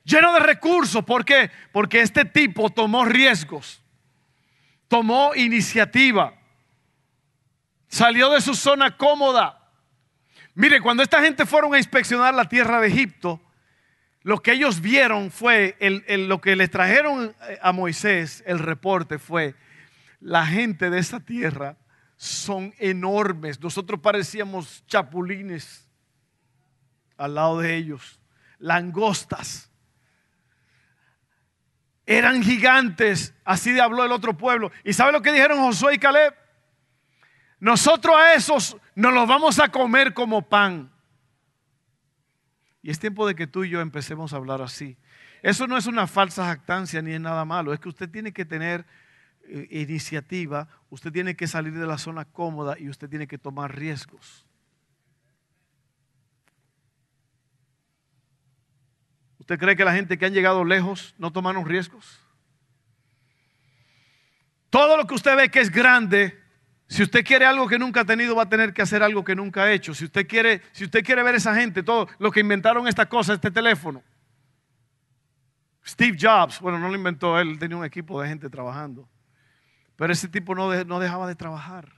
lleno 0.07 0.33
de 0.33 0.41
recursos. 0.41 1.05
¿Por 1.05 1.25
qué? 1.25 1.51
Porque 1.73 2.01
este 2.01 2.25
tipo 2.25 2.71
tomó 2.71 3.05
riesgos, 3.05 3.83
tomó 4.89 5.35
iniciativa, 5.35 6.33
salió 7.89 8.31
de 8.31 8.41
su 8.41 8.55
zona 8.55 8.97
cómoda. 8.97 9.66
Mire, 10.57 10.81
cuando 10.81 11.03
esta 11.03 11.21
gente 11.21 11.45
fueron 11.45 11.75
a 11.75 11.79
inspeccionar 11.79 12.35
la 12.35 12.49
tierra 12.49 12.81
de 12.81 12.89
Egipto, 12.89 13.43
lo 14.23 14.43
que 14.43 14.53
ellos 14.53 14.81
vieron 14.81 15.31
fue, 15.31 15.77
lo 16.09 16.41
que 16.41 16.57
les 16.57 16.71
trajeron 16.71 17.37
a 17.61 17.73
Moisés, 17.73 18.43
el 18.47 18.59
reporte 18.59 19.19
fue, 19.19 19.55
la 20.19 20.47
gente 20.47 20.89
de 20.89 20.99
esa 20.99 21.21
tierra 21.21 21.77
son 22.17 22.73
enormes. 22.79 23.61
Nosotros 23.61 24.01
parecíamos 24.01 24.83
chapulines 24.87 25.87
al 27.19 27.35
lado 27.35 27.61
de 27.61 27.77
ellos, 27.77 28.19
langostas. 28.59 29.71
Eran 32.07 32.43
gigantes, 32.43 33.35
así 33.45 33.79
habló 33.79 34.07
el 34.07 34.13
otro 34.13 34.39
pueblo. 34.39 34.73
¿Y 34.85 34.95
sabe 34.95 35.13
lo 35.13 35.21
que 35.21 35.33
dijeron 35.33 35.59
Josué 35.59 35.97
y 35.97 35.99
Caleb? 35.99 36.35
Nosotros 37.59 38.15
a 38.17 38.35
esos 38.35 38.77
nos 38.95 39.15
los 39.15 39.27
vamos 39.27 39.59
a 39.59 39.71
comer 39.71 40.13
como 40.13 40.43
pan. 40.43 40.91
Y 42.83 42.91
es 42.91 42.99
tiempo 42.99 43.27
de 43.27 43.35
que 43.35 43.47
tú 43.47 43.65
y 43.65 43.71
yo 43.71 43.81
empecemos 43.81 44.33
a 44.33 44.37
hablar 44.37 44.63
así. 44.63 44.97
Eso 45.43 45.67
no 45.67 45.77
es 45.77 45.87
una 45.87 46.07
falsa 46.07 46.45
jactancia 46.45 47.03
ni 47.03 47.13
es 47.13 47.21
nada 47.21 47.45
malo, 47.45 47.73
es 47.73 47.81
que 47.81 47.89
usted 47.89 48.11
tiene 48.11 48.33
que 48.33 48.45
tener 48.45 48.87
eh, 49.49 49.69
iniciativa, 49.71 50.69
usted 50.91 51.13
tiene 51.13 51.37
que 51.37 51.47
salir 51.47 51.73
de 51.73 51.87
la 51.87 51.99
zona 51.99 52.25
cómoda 52.25 52.77
y 52.79 52.89
usted 52.89 53.09
tiene 53.09 53.27
que 53.27 53.39
tomar 53.39 53.77
riesgos. 53.77 54.47
¿Usted 59.39 59.59
cree 59.59 59.77
que 59.77 59.85
la 59.85 59.95
gente 59.95 60.19
que 60.19 60.27
han 60.27 60.33
llegado 60.33 60.65
lejos 60.65 61.15
no 61.19 61.33
tomaron 61.33 61.65
riesgos? 61.65 62.21
Todo 64.71 64.97
lo 64.97 65.07
que 65.07 65.15
usted 65.15 65.37
ve 65.37 65.51
que 65.51 65.61
es 65.61 65.71
grande, 65.71 66.43
si 66.89 67.03
usted 67.03 67.25
quiere 67.25 67.45
algo 67.47 67.67
que 67.67 67.79
nunca 67.79 68.03
ha 68.03 68.05
tenido, 68.05 68.37
va 68.37 68.45
a 68.45 68.49
tener 68.49 68.73
que 68.73 68.83
hacer 68.83 69.03
algo 69.03 69.25
que 69.25 69.35
nunca 69.35 69.65
ha 69.65 69.73
hecho. 69.73 69.95
Si 69.95 70.05
usted 70.05 70.27
quiere, 70.27 70.63
si 70.73 70.85
usted 70.85 71.05
quiere 71.05 71.23
ver 71.23 71.35
esa 71.35 71.55
gente, 71.55 71.83
todo 71.83 72.09
lo 72.19 72.31
que 72.31 72.41
inventaron 72.41 72.87
esta 72.87 73.09
cosa, 73.09 73.35
este 73.35 73.51
teléfono. 73.51 74.03
Steve 75.85 76.17
Jobs, 76.21 76.61
bueno, 76.61 76.79
no 76.79 76.89
lo 76.89 76.95
inventó 76.97 77.39
él, 77.39 77.59
tenía 77.59 77.77
un 77.77 77.85
equipo 77.85 78.21
de 78.21 78.29
gente 78.29 78.51
trabajando. 78.51 79.09
Pero 79.97 80.13
ese 80.13 80.29
tipo 80.29 80.55
no, 80.55 80.85
no 80.85 81.01
dejaba 81.01 81.27
de 81.27 81.35
trabajar. 81.35 81.93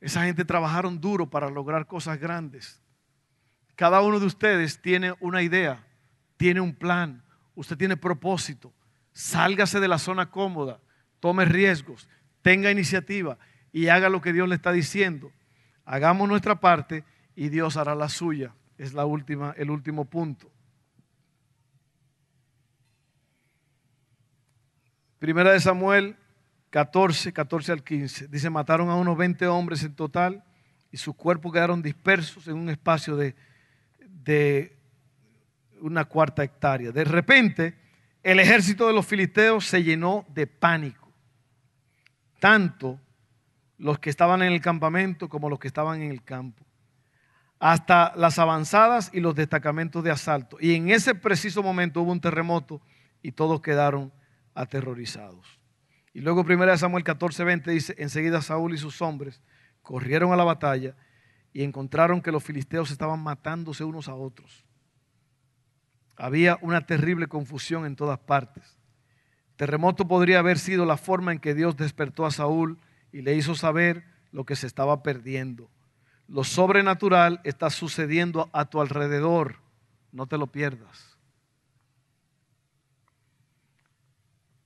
Esa 0.00 0.24
gente 0.24 0.44
trabajaron 0.44 1.00
duro 1.00 1.28
para 1.28 1.50
lograr 1.50 1.86
cosas 1.86 2.18
grandes. 2.18 2.82
Cada 3.74 4.00
uno 4.00 4.20
de 4.20 4.26
ustedes 4.26 4.80
tiene 4.80 5.14
una 5.20 5.42
idea 5.42 5.84
tiene 6.40 6.62
un 6.62 6.74
plan, 6.74 7.22
usted 7.54 7.76
tiene 7.76 7.98
propósito. 7.98 8.72
Sálgase 9.12 9.78
de 9.78 9.88
la 9.88 9.98
zona 9.98 10.30
cómoda, 10.30 10.80
tome 11.20 11.44
riesgos, 11.44 12.08
tenga 12.40 12.70
iniciativa 12.70 13.36
y 13.72 13.88
haga 13.88 14.08
lo 14.08 14.20
que 14.20 14.32
Dios 14.32 14.48
le 14.48 14.54
está 14.54 14.72
diciendo. 14.72 15.32
Hagamos 15.84 16.28
nuestra 16.28 16.60
parte 16.60 17.04
y 17.34 17.48
Dios 17.48 17.76
hará 17.76 17.94
la 17.94 18.08
suya. 18.08 18.54
Es 18.78 18.94
la 18.94 19.04
última, 19.04 19.54
el 19.56 19.70
último 19.70 20.04
punto. 20.04 20.50
Primera 25.18 25.52
de 25.52 25.60
Samuel 25.60 26.16
14, 26.70 27.32
14 27.32 27.72
al 27.72 27.84
15. 27.84 28.28
Dice, 28.28 28.48
mataron 28.48 28.88
a 28.88 28.94
unos 28.94 29.16
20 29.16 29.46
hombres 29.48 29.82
en 29.82 29.94
total 29.94 30.44
y 30.90 30.96
sus 30.96 31.14
cuerpos 31.14 31.52
quedaron 31.52 31.82
dispersos 31.82 32.48
en 32.48 32.56
un 32.56 32.70
espacio 32.70 33.16
de, 33.16 33.34
de 33.98 34.78
una 35.80 36.04
cuarta 36.06 36.42
hectárea. 36.42 36.90
De 36.92 37.04
repente, 37.04 37.76
el 38.22 38.40
ejército 38.40 38.86
de 38.86 38.92
los 38.92 39.06
filisteos 39.06 39.66
se 39.66 39.82
llenó 39.82 40.24
de 40.28 40.46
pánico. 40.46 41.12
Tanto 42.38 42.98
los 43.80 43.98
que 43.98 44.10
estaban 44.10 44.42
en 44.42 44.52
el 44.52 44.60
campamento 44.60 45.30
como 45.30 45.48
los 45.48 45.58
que 45.58 45.66
estaban 45.66 46.02
en 46.02 46.10
el 46.10 46.22
campo. 46.22 46.66
Hasta 47.58 48.12
las 48.14 48.38
avanzadas 48.38 49.10
y 49.12 49.20
los 49.20 49.34
destacamentos 49.34 50.04
de 50.04 50.10
asalto. 50.10 50.58
Y 50.60 50.74
en 50.74 50.90
ese 50.90 51.14
preciso 51.14 51.62
momento 51.62 52.02
hubo 52.02 52.12
un 52.12 52.20
terremoto 52.20 52.82
y 53.22 53.32
todos 53.32 53.62
quedaron 53.62 54.12
aterrorizados. 54.54 55.58
Y 56.12 56.20
luego 56.20 56.42
1 56.42 56.76
Samuel 56.76 57.04
14:20 57.04 57.70
dice, 57.70 57.94
enseguida 57.96 58.42
Saúl 58.42 58.74
y 58.74 58.78
sus 58.78 59.00
hombres 59.00 59.40
corrieron 59.80 60.32
a 60.32 60.36
la 60.36 60.44
batalla 60.44 60.94
y 61.54 61.62
encontraron 61.62 62.20
que 62.20 62.32
los 62.32 62.44
filisteos 62.44 62.90
estaban 62.90 63.20
matándose 63.22 63.84
unos 63.84 64.08
a 64.08 64.14
otros. 64.14 64.66
Había 66.16 66.58
una 66.60 66.84
terrible 66.84 67.28
confusión 67.28 67.86
en 67.86 67.96
todas 67.96 68.18
partes. 68.18 68.76
Terremoto 69.56 70.06
podría 70.06 70.40
haber 70.40 70.58
sido 70.58 70.84
la 70.84 70.98
forma 70.98 71.32
en 71.32 71.38
que 71.38 71.54
Dios 71.54 71.78
despertó 71.78 72.26
a 72.26 72.30
Saúl 72.30 72.78
y 73.12 73.22
le 73.22 73.34
hizo 73.34 73.54
saber 73.54 74.04
lo 74.32 74.44
que 74.44 74.56
se 74.56 74.66
estaba 74.66 75.02
perdiendo. 75.02 75.70
Lo 76.28 76.44
sobrenatural 76.44 77.40
está 77.44 77.70
sucediendo 77.70 78.50
a 78.52 78.66
tu 78.66 78.80
alrededor. 78.80 79.56
No 80.12 80.26
te 80.26 80.38
lo 80.38 80.46
pierdas. 80.46 81.18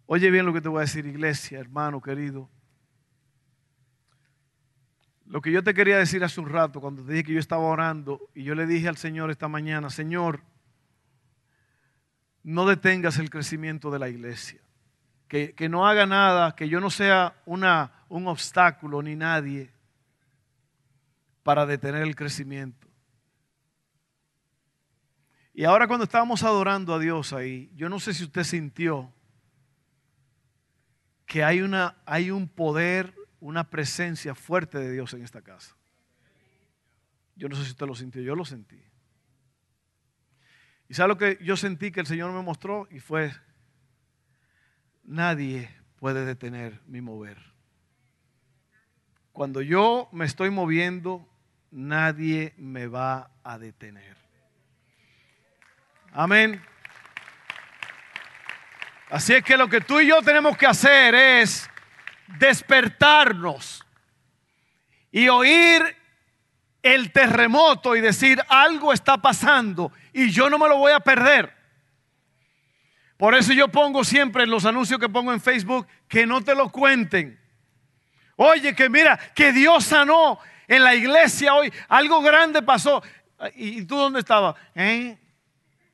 Oye 0.07 0.31
bien 0.31 0.45
lo 0.45 0.53
que 0.53 0.61
te 0.61 0.69
voy 0.69 0.79
a 0.79 0.81
decir, 0.83 1.07
iglesia, 1.07 1.59
hermano 1.59 2.01
querido. 2.01 2.51
Lo 5.27 5.41
que 5.41 5.51
yo 5.51 5.65
te 5.65 5.73
quería 5.73 5.97
decir 5.97 6.23
hace 6.23 6.41
un 6.41 6.51
rato, 6.51 6.81
cuando 6.81 7.03
te 7.03 7.13
dije 7.13 7.25
que 7.25 7.33
yo 7.33 7.41
estaba 7.41 7.63
orando, 7.63 8.29
y 8.35 8.45
yo 8.45 8.55
le 8.55 8.67
dije 8.67 8.89
al 8.89 8.99
Señor 8.99 9.31
esta 9.31 9.49
mañana, 9.49 9.89
Señor, 9.89 10.43
no 12.43 12.67
detengas 12.67 13.19
el 13.19 13.31
crecimiento 13.31 13.91
de 13.91 13.99
la 13.99 14.11
iglesia. 14.11 14.61
Que, 15.35 15.69
no 15.69 15.85
haga 15.85 16.07
nada, 16.07 16.55
que 16.55 16.69
yo 16.69 16.79
no 16.79 16.91
sea 16.91 17.35
una, 17.45 17.91
un 18.09 18.29
obstáculo 18.29 19.03
ni 19.03 19.17
nadie 19.17 19.73
para 21.43 21.67
detener 21.67 22.03
el 22.03 22.15
crecimiento. 22.15 22.87
Y 25.53 25.65
ahora 25.65 25.89
cuando 25.89 26.05
estábamos 26.05 26.45
adorando 26.45 26.95
a 26.95 27.01
Dios 27.01 27.33
ahí, 27.33 27.69
yo 27.75 27.89
no 27.89 27.99
sé 27.99 28.15
si 28.15 28.23
usted 28.23 28.45
sintió 28.45 29.13
que 31.27 31.43
hay, 31.43 31.63
una, 31.63 31.97
hay 32.07 32.31
un 32.31 32.47
poder, 32.47 33.13
una 33.41 33.69
presencia 33.69 34.37
fuerte 34.37 34.79
de 34.79 34.93
Dios 34.93 35.15
en 35.15 35.25
esta 35.25 35.43
casa. 35.43 35.75
Yo 37.35 37.49
no 37.49 37.57
sé 37.57 37.65
si 37.65 37.71
usted 37.73 37.87
lo 37.89 37.97
sintió, 37.97 38.23
yo 38.23 38.37
lo 38.37 38.45
sentí. 38.45 38.81
¿Y 40.89 40.95
sabe 40.95 41.09
lo 41.09 41.19
que 41.19 41.39
yo 41.43 41.57
sentí 41.57 41.91
que 41.91 41.99
el 41.99 42.07
Señor 42.07 42.31
me 42.31 42.41
mostró? 42.41 42.87
Y 42.93 43.01
fue, 43.01 43.33
nadie 45.05 45.71
puede 45.99 46.25
detener 46.25 46.81
mi 46.87 47.01
mover. 47.01 47.39
Cuando 49.33 49.61
yo 49.63 50.09
me 50.13 50.25
estoy 50.25 50.51
moviendo, 50.51 51.27
nadie 51.71 52.55
me 52.57 52.87
va 52.87 53.31
a 53.43 53.59
detener. 53.59 54.17
Amén. 56.13 56.63
Así 59.11 59.35
es 59.35 59.45
que 59.45 59.57
lo 59.57 59.69
que 59.69 59.81
tú 59.81 60.01
y 60.01 60.09
yo 60.09 60.23
tenemos 60.23 60.57
que 60.57 60.67
hacer 60.67 61.15
es 61.15 61.69
despertarnos 62.39 63.85
y 65.11 65.29
oír 65.29 65.83
el 66.83 67.13
terremoto 67.13 67.97
y 67.97 68.01
decir 68.01 68.43
algo 68.49 68.93
está 68.93 69.19
pasando 69.19 69.93
y 70.13 70.31
yo 70.31 70.51
no 70.51 70.59
me 70.59 70.69
lo 70.69 70.79
voy 70.79 70.93
a 70.93 71.01
perder. 71.01 71.54
Por 73.17 73.35
eso 73.35 73.53
yo 73.53 73.69
pongo 73.69 74.05
siempre 74.05 74.43
en 74.43 74.51
los 74.51 74.65
anuncios 74.65 74.99
que 74.99 75.09
pongo 75.09 75.33
en 75.33 75.41
Facebook 75.41 75.87
que 76.09 76.27
no 76.27 76.43
te 76.43 76.55
lo 76.55 76.71
cuenten. 76.71 77.41
Oye, 78.37 78.75
que 78.75 78.91
mira, 78.91 79.19
que 79.35 79.53
Dios 79.53 79.85
sanó 79.85 80.39
en 80.67 80.83
la 80.83 80.95
iglesia 80.95 81.55
hoy. 81.55 81.73
Algo 81.89 82.21
grande 82.23 82.63
pasó. 82.63 83.03
¿Y 83.55 83.85
tú 83.85 83.97
dónde 83.97 84.21
estabas? 84.21 84.57
¿Eh? 84.75 85.19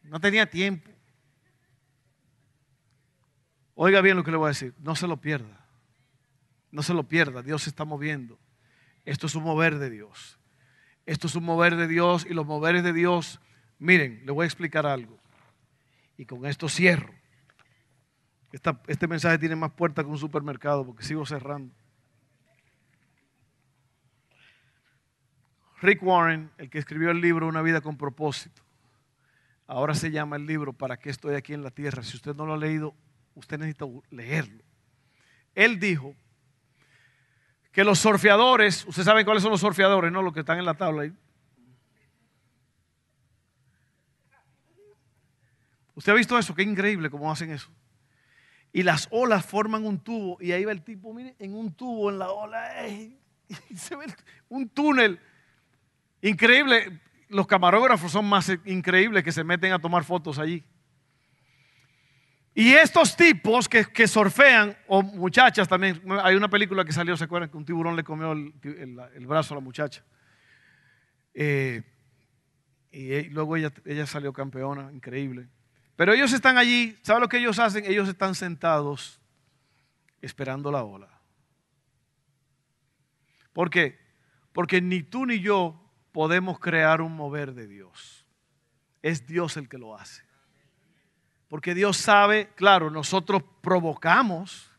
No 0.03 0.21
tenía 0.21 0.49
tiempo. 0.49 0.91
Oiga 3.75 4.01
bien 4.01 4.17
lo 4.17 4.25
que 4.25 4.31
le 4.31 4.37
voy 4.37 4.47
a 4.47 4.49
decir. 4.49 4.75
No 4.79 4.95
se 4.95 5.07
lo 5.07 5.19
pierda. 5.19 5.67
No 6.71 6.83
se 6.83 6.95
lo 6.95 7.05
pierda. 7.05 7.43
Dios 7.43 7.63
se 7.63 7.71
está 7.71 7.85
moviendo. 7.85 8.39
Esto 9.05 9.27
es 9.27 9.35
un 9.35 9.45
mover 9.45 9.79
de 9.79 9.91
Dios. 9.91 10.39
Esto 11.07 11.27
es 11.27 11.35
un 11.35 11.45
mover 11.45 11.77
de 11.77 11.89
Dios 11.89 12.27
y 12.29 12.35
los 12.35 12.47
moveres 12.47 12.83
de 12.83 12.93
Dios. 12.93 13.41
Miren, 13.79 14.23
le 14.25 14.33
voy 14.33 14.45
a 14.45 14.47
explicar 14.47 14.87
algo. 14.87 15.20
Y 16.21 16.27
con 16.27 16.45
esto 16.45 16.69
cierro. 16.69 17.15
este 18.53 19.07
mensaje 19.07 19.39
tiene 19.39 19.57
más 19.57 19.71
puertas 19.71 20.05
que 20.05 20.11
un 20.11 20.19
supermercado 20.19 20.85
porque 20.85 21.03
sigo 21.03 21.25
cerrando. 21.25 21.75
Rick 25.81 26.03
Warren, 26.03 26.51
el 26.59 26.69
que 26.69 26.79
escribió 26.79 27.11
el 27.11 27.23
libro 27.23 27.49
Una 27.49 27.63
vida 27.63 27.81
con 27.81 27.97
propósito, 27.97 28.61
ahora 29.67 29.95
se 29.95 30.11
llama 30.11 30.37
el 30.37 30.45
libro 30.45 30.75
¿Para 30.75 30.99
qué 30.99 31.09
estoy 31.09 31.37
aquí 31.37 31.55
en 31.55 31.63
la 31.63 31.71
tierra? 31.71 32.03
Si 32.03 32.19
usted 32.19 32.35
no 32.35 32.45
lo 32.45 32.53
ha 32.53 32.59
leído, 32.59 32.95
usted 33.35 33.57
necesita 33.57 33.87
leerlo. 34.11 34.63
Él 35.55 35.81
dijo 35.81 36.15
que 37.73 37.83
los 37.83 37.99
surfeadores, 37.99 38.85
ustedes 38.87 39.07
saben 39.07 39.25
cuáles 39.25 39.43
son 39.43 39.53
los 39.53 39.61
surfeadores, 39.63 40.13
¿no? 40.13 40.21
Los 40.21 40.35
que 40.35 40.41
están 40.41 40.59
en 40.59 40.67
la 40.67 40.75
tabla 40.75 41.05
ahí. 41.05 41.15
¿Usted 46.01 46.13
ha 46.13 46.17
visto 46.17 46.39
eso? 46.39 46.55
Qué 46.55 46.63
increíble 46.63 47.11
cómo 47.11 47.31
hacen 47.31 47.51
eso. 47.51 47.71
Y 48.73 48.83
las 48.83 49.07
olas 49.11 49.45
forman 49.45 49.85
un 49.85 49.99
tubo 49.99 50.39
y 50.41 50.53
ahí 50.53 50.65
va 50.65 50.73
el 50.73 50.81
tipo, 50.81 51.13
mire, 51.13 51.37
en 51.39 51.53
un 51.55 51.75
tubo 51.75 52.09
en 52.09 52.19
la 52.19 52.31
ola. 52.31 52.89
y 52.89 53.77
se 53.77 53.97
ve 53.97 54.07
un 54.49 54.67
túnel. 54.71 55.21
Increíble. 56.23 56.99
Los 57.29 57.47
camarógrafos 57.47 58.13
son 58.13 58.25
más 58.25 58.51
increíbles 58.65 59.23
que 59.23 59.31
se 59.31 59.45
meten 59.45 59.73
a 59.75 59.79
tomar 59.79 60.03
fotos 60.03 60.39
allí. 60.39 60.65
Y 62.55 62.73
estos 62.73 63.15
tipos 63.15 63.69
que, 63.69 63.85
que, 63.85 64.09
surfean, 64.09 64.75
o 64.87 65.03
muchachas 65.03 65.69
también, 65.69 66.01
hay 66.25 66.35
una 66.35 66.49
película 66.49 66.83
que 66.83 66.93
salió, 66.93 67.15
¿se 67.15 67.25
acuerdan? 67.25 67.51
Que 67.51 67.59
un 67.59 67.67
tiburón 67.67 67.95
le 67.95 68.05
comió 68.05 68.33
el, 68.33 69.27
brazo 69.27 69.53
a 69.53 69.59
la 69.59 69.61
muchacha. 69.61 70.03
Eh, 71.35 71.83
y 72.91 73.25
luego 73.25 73.55
ella, 73.59 73.71
ella 73.85 74.07
salió 74.07 74.33
campeona, 74.33 74.91
increíble. 74.95 75.51
Pero 76.01 76.15
ellos 76.15 76.33
están 76.33 76.57
allí, 76.57 76.99
¿sabe 77.03 77.21
lo 77.21 77.29
que 77.29 77.37
ellos 77.37 77.59
hacen? 77.59 77.85
Ellos 77.85 78.09
están 78.09 78.35
sentados 78.35 79.21
esperando 80.23 80.73
la 80.73 80.83
ola. 80.83 81.11
¿Por 83.53 83.69
qué? 83.69 83.99
Porque 84.55 84.81
ni 84.81 85.03
tú 85.03 85.27
ni 85.27 85.41
yo 85.41 85.79
podemos 86.11 86.59
crear 86.59 87.03
un 87.03 87.15
mover 87.15 87.53
de 87.53 87.69
Dios. 87.69 88.25
Es 89.03 89.27
Dios 89.27 89.59
el 89.59 89.69
que 89.69 89.77
lo 89.77 89.95
hace. 89.95 90.23
Porque 91.49 91.75
Dios 91.75 91.99
sabe, 91.99 92.49
claro, 92.55 92.89
nosotros 92.89 93.43
provocamos, 93.61 94.71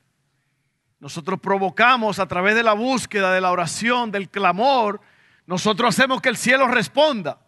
nosotros 0.99 1.39
provocamos 1.39 2.17
a 2.17 2.27
través 2.27 2.55
de 2.55 2.63
la 2.63 2.73
búsqueda, 2.73 3.31
de 3.31 3.41
la 3.41 3.51
oración, 3.51 4.09
del 4.09 4.27
clamor, 4.27 4.99
nosotros 5.45 5.89
hacemos 5.89 6.19
que 6.19 6.29
el 6.29 6.37
cielo 6.37 6.67
responda. 6.67 7.39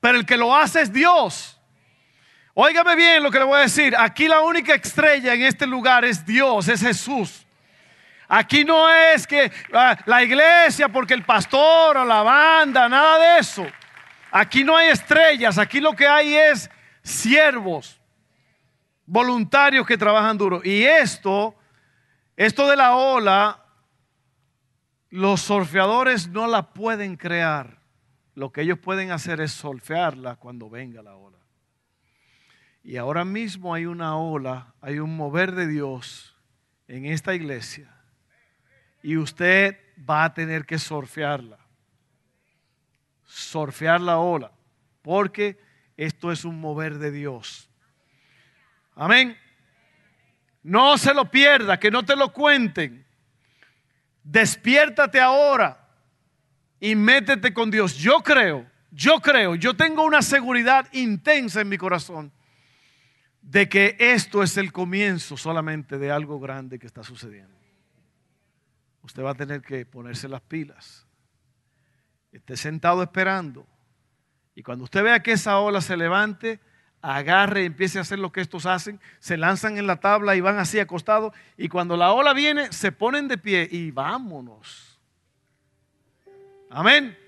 Pero 0.00 0.18
el 0.18 0.26
que 0.26 0.36
lo 0.36 0.56
hace 0.56 0.80
es 0.80 0.92
Dios. 0.92 1.61
Óigame 2.54 2.94
bien 2.96 3.22
lo 3.22 3.30
que 3.30 3.38
le 3.38 3.44
voy 3.44 3.58
a 3.58 3.62
decir. 3.62 3.94
Aquí 3.96 4.28
la 4.28 4.40
única 4.42 4.74
estrella 4.74 5.34
en 5.34 5.42
este 5.42 5.66
lugar 5.66 6.04
es 6.04 6.24
Dios, 6.24 6.68
es 6.68 6.80
Jesús. 6.80 7.46
Aquí 8.28 8.64
no 8.64 8.88
es 8.90 9.26
que 9.26 9.50
ah, 9.72 9.98
la 10.06 10.22
iglesia, 10.22 10.88
porque 10.88 11.14
el 11.14 11.24
pastor 11.24 11.96
o 11.96 12.04
la 12.04 12.22
banda, 12.22 12.88
nada 12.88 13.18
de 13.18 13.40
eso. 13.40 13.66
Aquí 14.30 14.64
no 14.64 14.76
hay 14.76 14.88
estrellas, 14.88 15.58
aquí 15.58 15.80
lo 15.80 15.92
que 15.92 16.06
hay 16.06 16.34
es 16.34 16.70
siervos 17.02 18.00
voluntarios 19.04 19.86
que 19.86 19.98
trabajan 19.98 20.38
duro. 20.38 20.62
Y 20.64 20.84
esto, 20.84 21.54
esto 22.36 22.68
de 22.68 22.76
la 22.76 22.96
ola, 22.96 23.66
los 25.10 25.42
surfeadores 25.42 26.28
no 26.28 26.46
la 26.46 26.72
pueden 26.72 27.16
crear. 27.16 27.78
Lo 28.34 28.50
que 28.50 28.62
ellos 28.62 28.78
pueden 28.78 29.10
hacer 29.10 29.42
es 29.42 29.52
solfearla 29.52 30.36
cuando 30.36 30.70
venga 30.70 31.02
la 31.02 31.14
ola. 31.14 31.41
Y 32.84 32.96
ahora 32.96 33.24
mismo 33.24 33.74
hay 33.74 33.86
una 33.86 34.16
ola, 34.16 34.74
hay 34.80 34.98
un 34.98 35.16
mover 35.16 35.52
de 35.52 35.68
Dios 35.68 36.36
en 36.88 37.06
esta 37.06 37.34
iglesia. 37.34 37.88
Y 39.02 39.16
usted 39.16 39.78
va 40.08 40.24
a 40.24 40.34
tener 40.34 40.66
que 40.66 40.78
surfearla. 40.78 41.58
Surfear 43.24 44.00
la 44.00 44.18
ola. 44.18 44.52
Porque 45.00 45.60
esto 45.96 46.32
es 46.32 46.44
un 46.44 46.60
mover 46.60 46.98
de 46.98 47.12
Dios. 47.12 47.70
Amén. 48.94 49.36
No 50.62 50.98
se 50.98 51.14
lo 51.14 51.30
pierda, 51.30 51.78
que 51.78 51.90
no 51.90 52.04
te 52.04 52.16
lo 52.16 52.32
cuenten. 52.32 53.06
Despiértate 54.24 55.20
ahora 55.20 55.88
y 56.80 56.94
métete 56.94 57.52
con 57.54 57.70
Dios. 57.70 57.94
Yo 57.96 58.22
creo, 58.22 58.66
yo 58.90 59.20
creo, 59.20 59.54
yo 59.54 59.74
tengo 59.74 60.04
una 60.04 60.22
seguridad 60.22 60.88
intensa 60.92 61.60
en 61.60 61.68
mi 61.68 61.78
corazón 61.78 62.32
de 63.42 63.68
que 63.68 63.96
esto 63.98 64.42
es 64.42 64.56
el 64.56 64.72
comienzo 64.72 65.36
solamente 65.36 65.98
de 65.98 66.10
algo 66.10 66.40
grande 66.40 66.78
que 66.78 66.86
está 66.86 67.02
sucediendo. 67.02 67.54
Usted 69.02 69.22
va 69.22 69.32
a 69.32 69.34
tener 69.34 69.62
que 69.62 69.84
ponerse 69.84 70.28
las 70.28 70.40
pilas. 70.40 71.06
Esté 72.30 72.56
sentado 72.56 73.02
esperando. 73.02 73.66
Y 74.54 74.62
cuando 74.62 74.84
usted 74.84 75.02
vea 75.02 75.22
que 75.22 75.32
esa 75.32 75.58
ola 75.58 75.80
se 75.80 75.96
levante, 75.96 76.60
agarre 77.02 77.62
y 77.62 77.66
empiece 77.66 77.98
a 77.98 78.02
hacer 78.02 78.20
lo 78.20 78.30
que 78.30 78.40
estos 78.40 78.64
hacen, 78.64 79.00
se 79.18 79.36
lanzan 79.36 79.76
en 79.76 79.88
la 79.88 79.96
tabla 79.96 80.36
y 80.36 80.40
van 80.40 80.58
así 80.58 80.78
acostados 80.78 81.34
y 81.56 81.68
cuando 81.68 81.96
la 81.96 82.12
ola 82.12 82.32
viene 82.32 82.72
se 82.72 82.92
ponen 82.92 83.26
de 83.26 83.38
pie 83.38 83.68
y 83.70 83.90
vámonos. 83.90 85.00
Amén. 86.70 87.18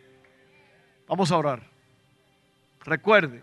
Vamos 1.09 1.31
a 1.33 1.37
orar. 1.37 1.63
Recuerde, 2.85 3.43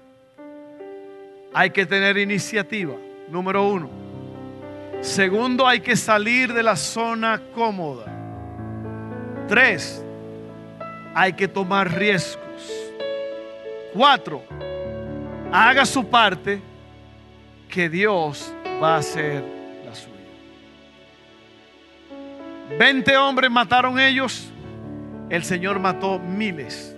hay 1.54 1.70
que 1.70 1.86
tener 1.86 2.18
iniciativa, 2.18 2.96
número 3.30 3.68
uno. 3.68 3.90
Segundo, 5.02 5.68
hay 5.68 5.80
que 5.80 5.96
salir 5.96 6.54
de 6.54 6.64
la 6.64 6.76
zona 6.76 7.42
cómoda. 7.54 8.06
Tres, 9.48 10.04
hay 11.14 11.34
que 11.34 11.48
tomar 11.48 11.92
riesgos. 11.92 12.92
Cuatro, 13.94 14.44
haga 15.52 15.86
su 15.86 16.08
parte, 16.08 16.62
que 17.68 17.90
Dios 17.90 18.54
va 18.82 18.96
a 18.96 19.00
hacer 19.00 19.44
la 19.86 19.96
suya. 19.96 20.16
Veinte 22.78 23.18
hombres 23.18 23.50
mataron 23.50 24.00
ellos, 24.00 24.50
el 25.30 25.44
Señor 25.44 25.80
mató 25.80 26.20
miles. 26.20 26.96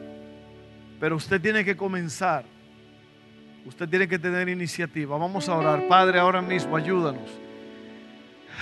Pero 0.99 1.15
usted 1.15 1.39
tiene 1.41 1.63
que 1.63 1.75
comenzar, 1.75 2.43
usted 3.65 3.87
tiene 3.87 4.07
que 4.07 4.19
tener 4.19 4.49
iniciativa. 4.49 5.17
Vamos 5.17 5.47
a 5.49 5.55
orar. 5.55 5.87
Padre, 5.87 6.19
ahora 6.19 6.41
mismo 6.41 6.75
ayúdanos 6.75 7.43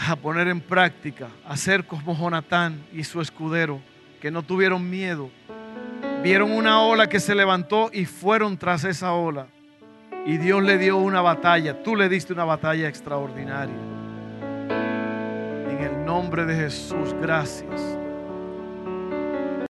a 0.07 0.15
poner 0.15 0.47
en 0.47 0.61
práctica, 0.61 1.27
a 1.45 1.57
ser 1.57 1.85
como 1.85 2.15
Jonatán 2.17 2.83
y 2.93 3.03
su 3.03 3.21
escudero, 3.21 3.81
que 4.19 4.31
no 4.31 4.43
tuvieron 4.43 4.89
miedo. 4.89 5.29
Vieron 6.23 6.51
una 6.51 6.81
ola 6.81 7.07
que 7.07 7.19
se 7.19 7.35
levantó 7.35 7.89
y 7.91 8.05
fueron 8.05 8.57
tras 8.57 8.83
esa 8.83 9.13
ola. 9.13 9.47
Y 10.25 10.37
Dios 10.37 10.61
le 10.63 10.77
dio 10.77 10.97
una 10.97 11.21
batalla. 11.21 11.81
Tú 11.81 11.95
le 11.95 12.07
diste 12.07 12.31
una 12.31 12.45
batalla 12.45 12.87
extraordinaria. 12.87 13.75
En 15.69 15.79
el 15.79 16.05
nombre 16.05 16.45
de 16.45 16.55
Jesús, 16.55 17.13
gracias. 17.19 18.00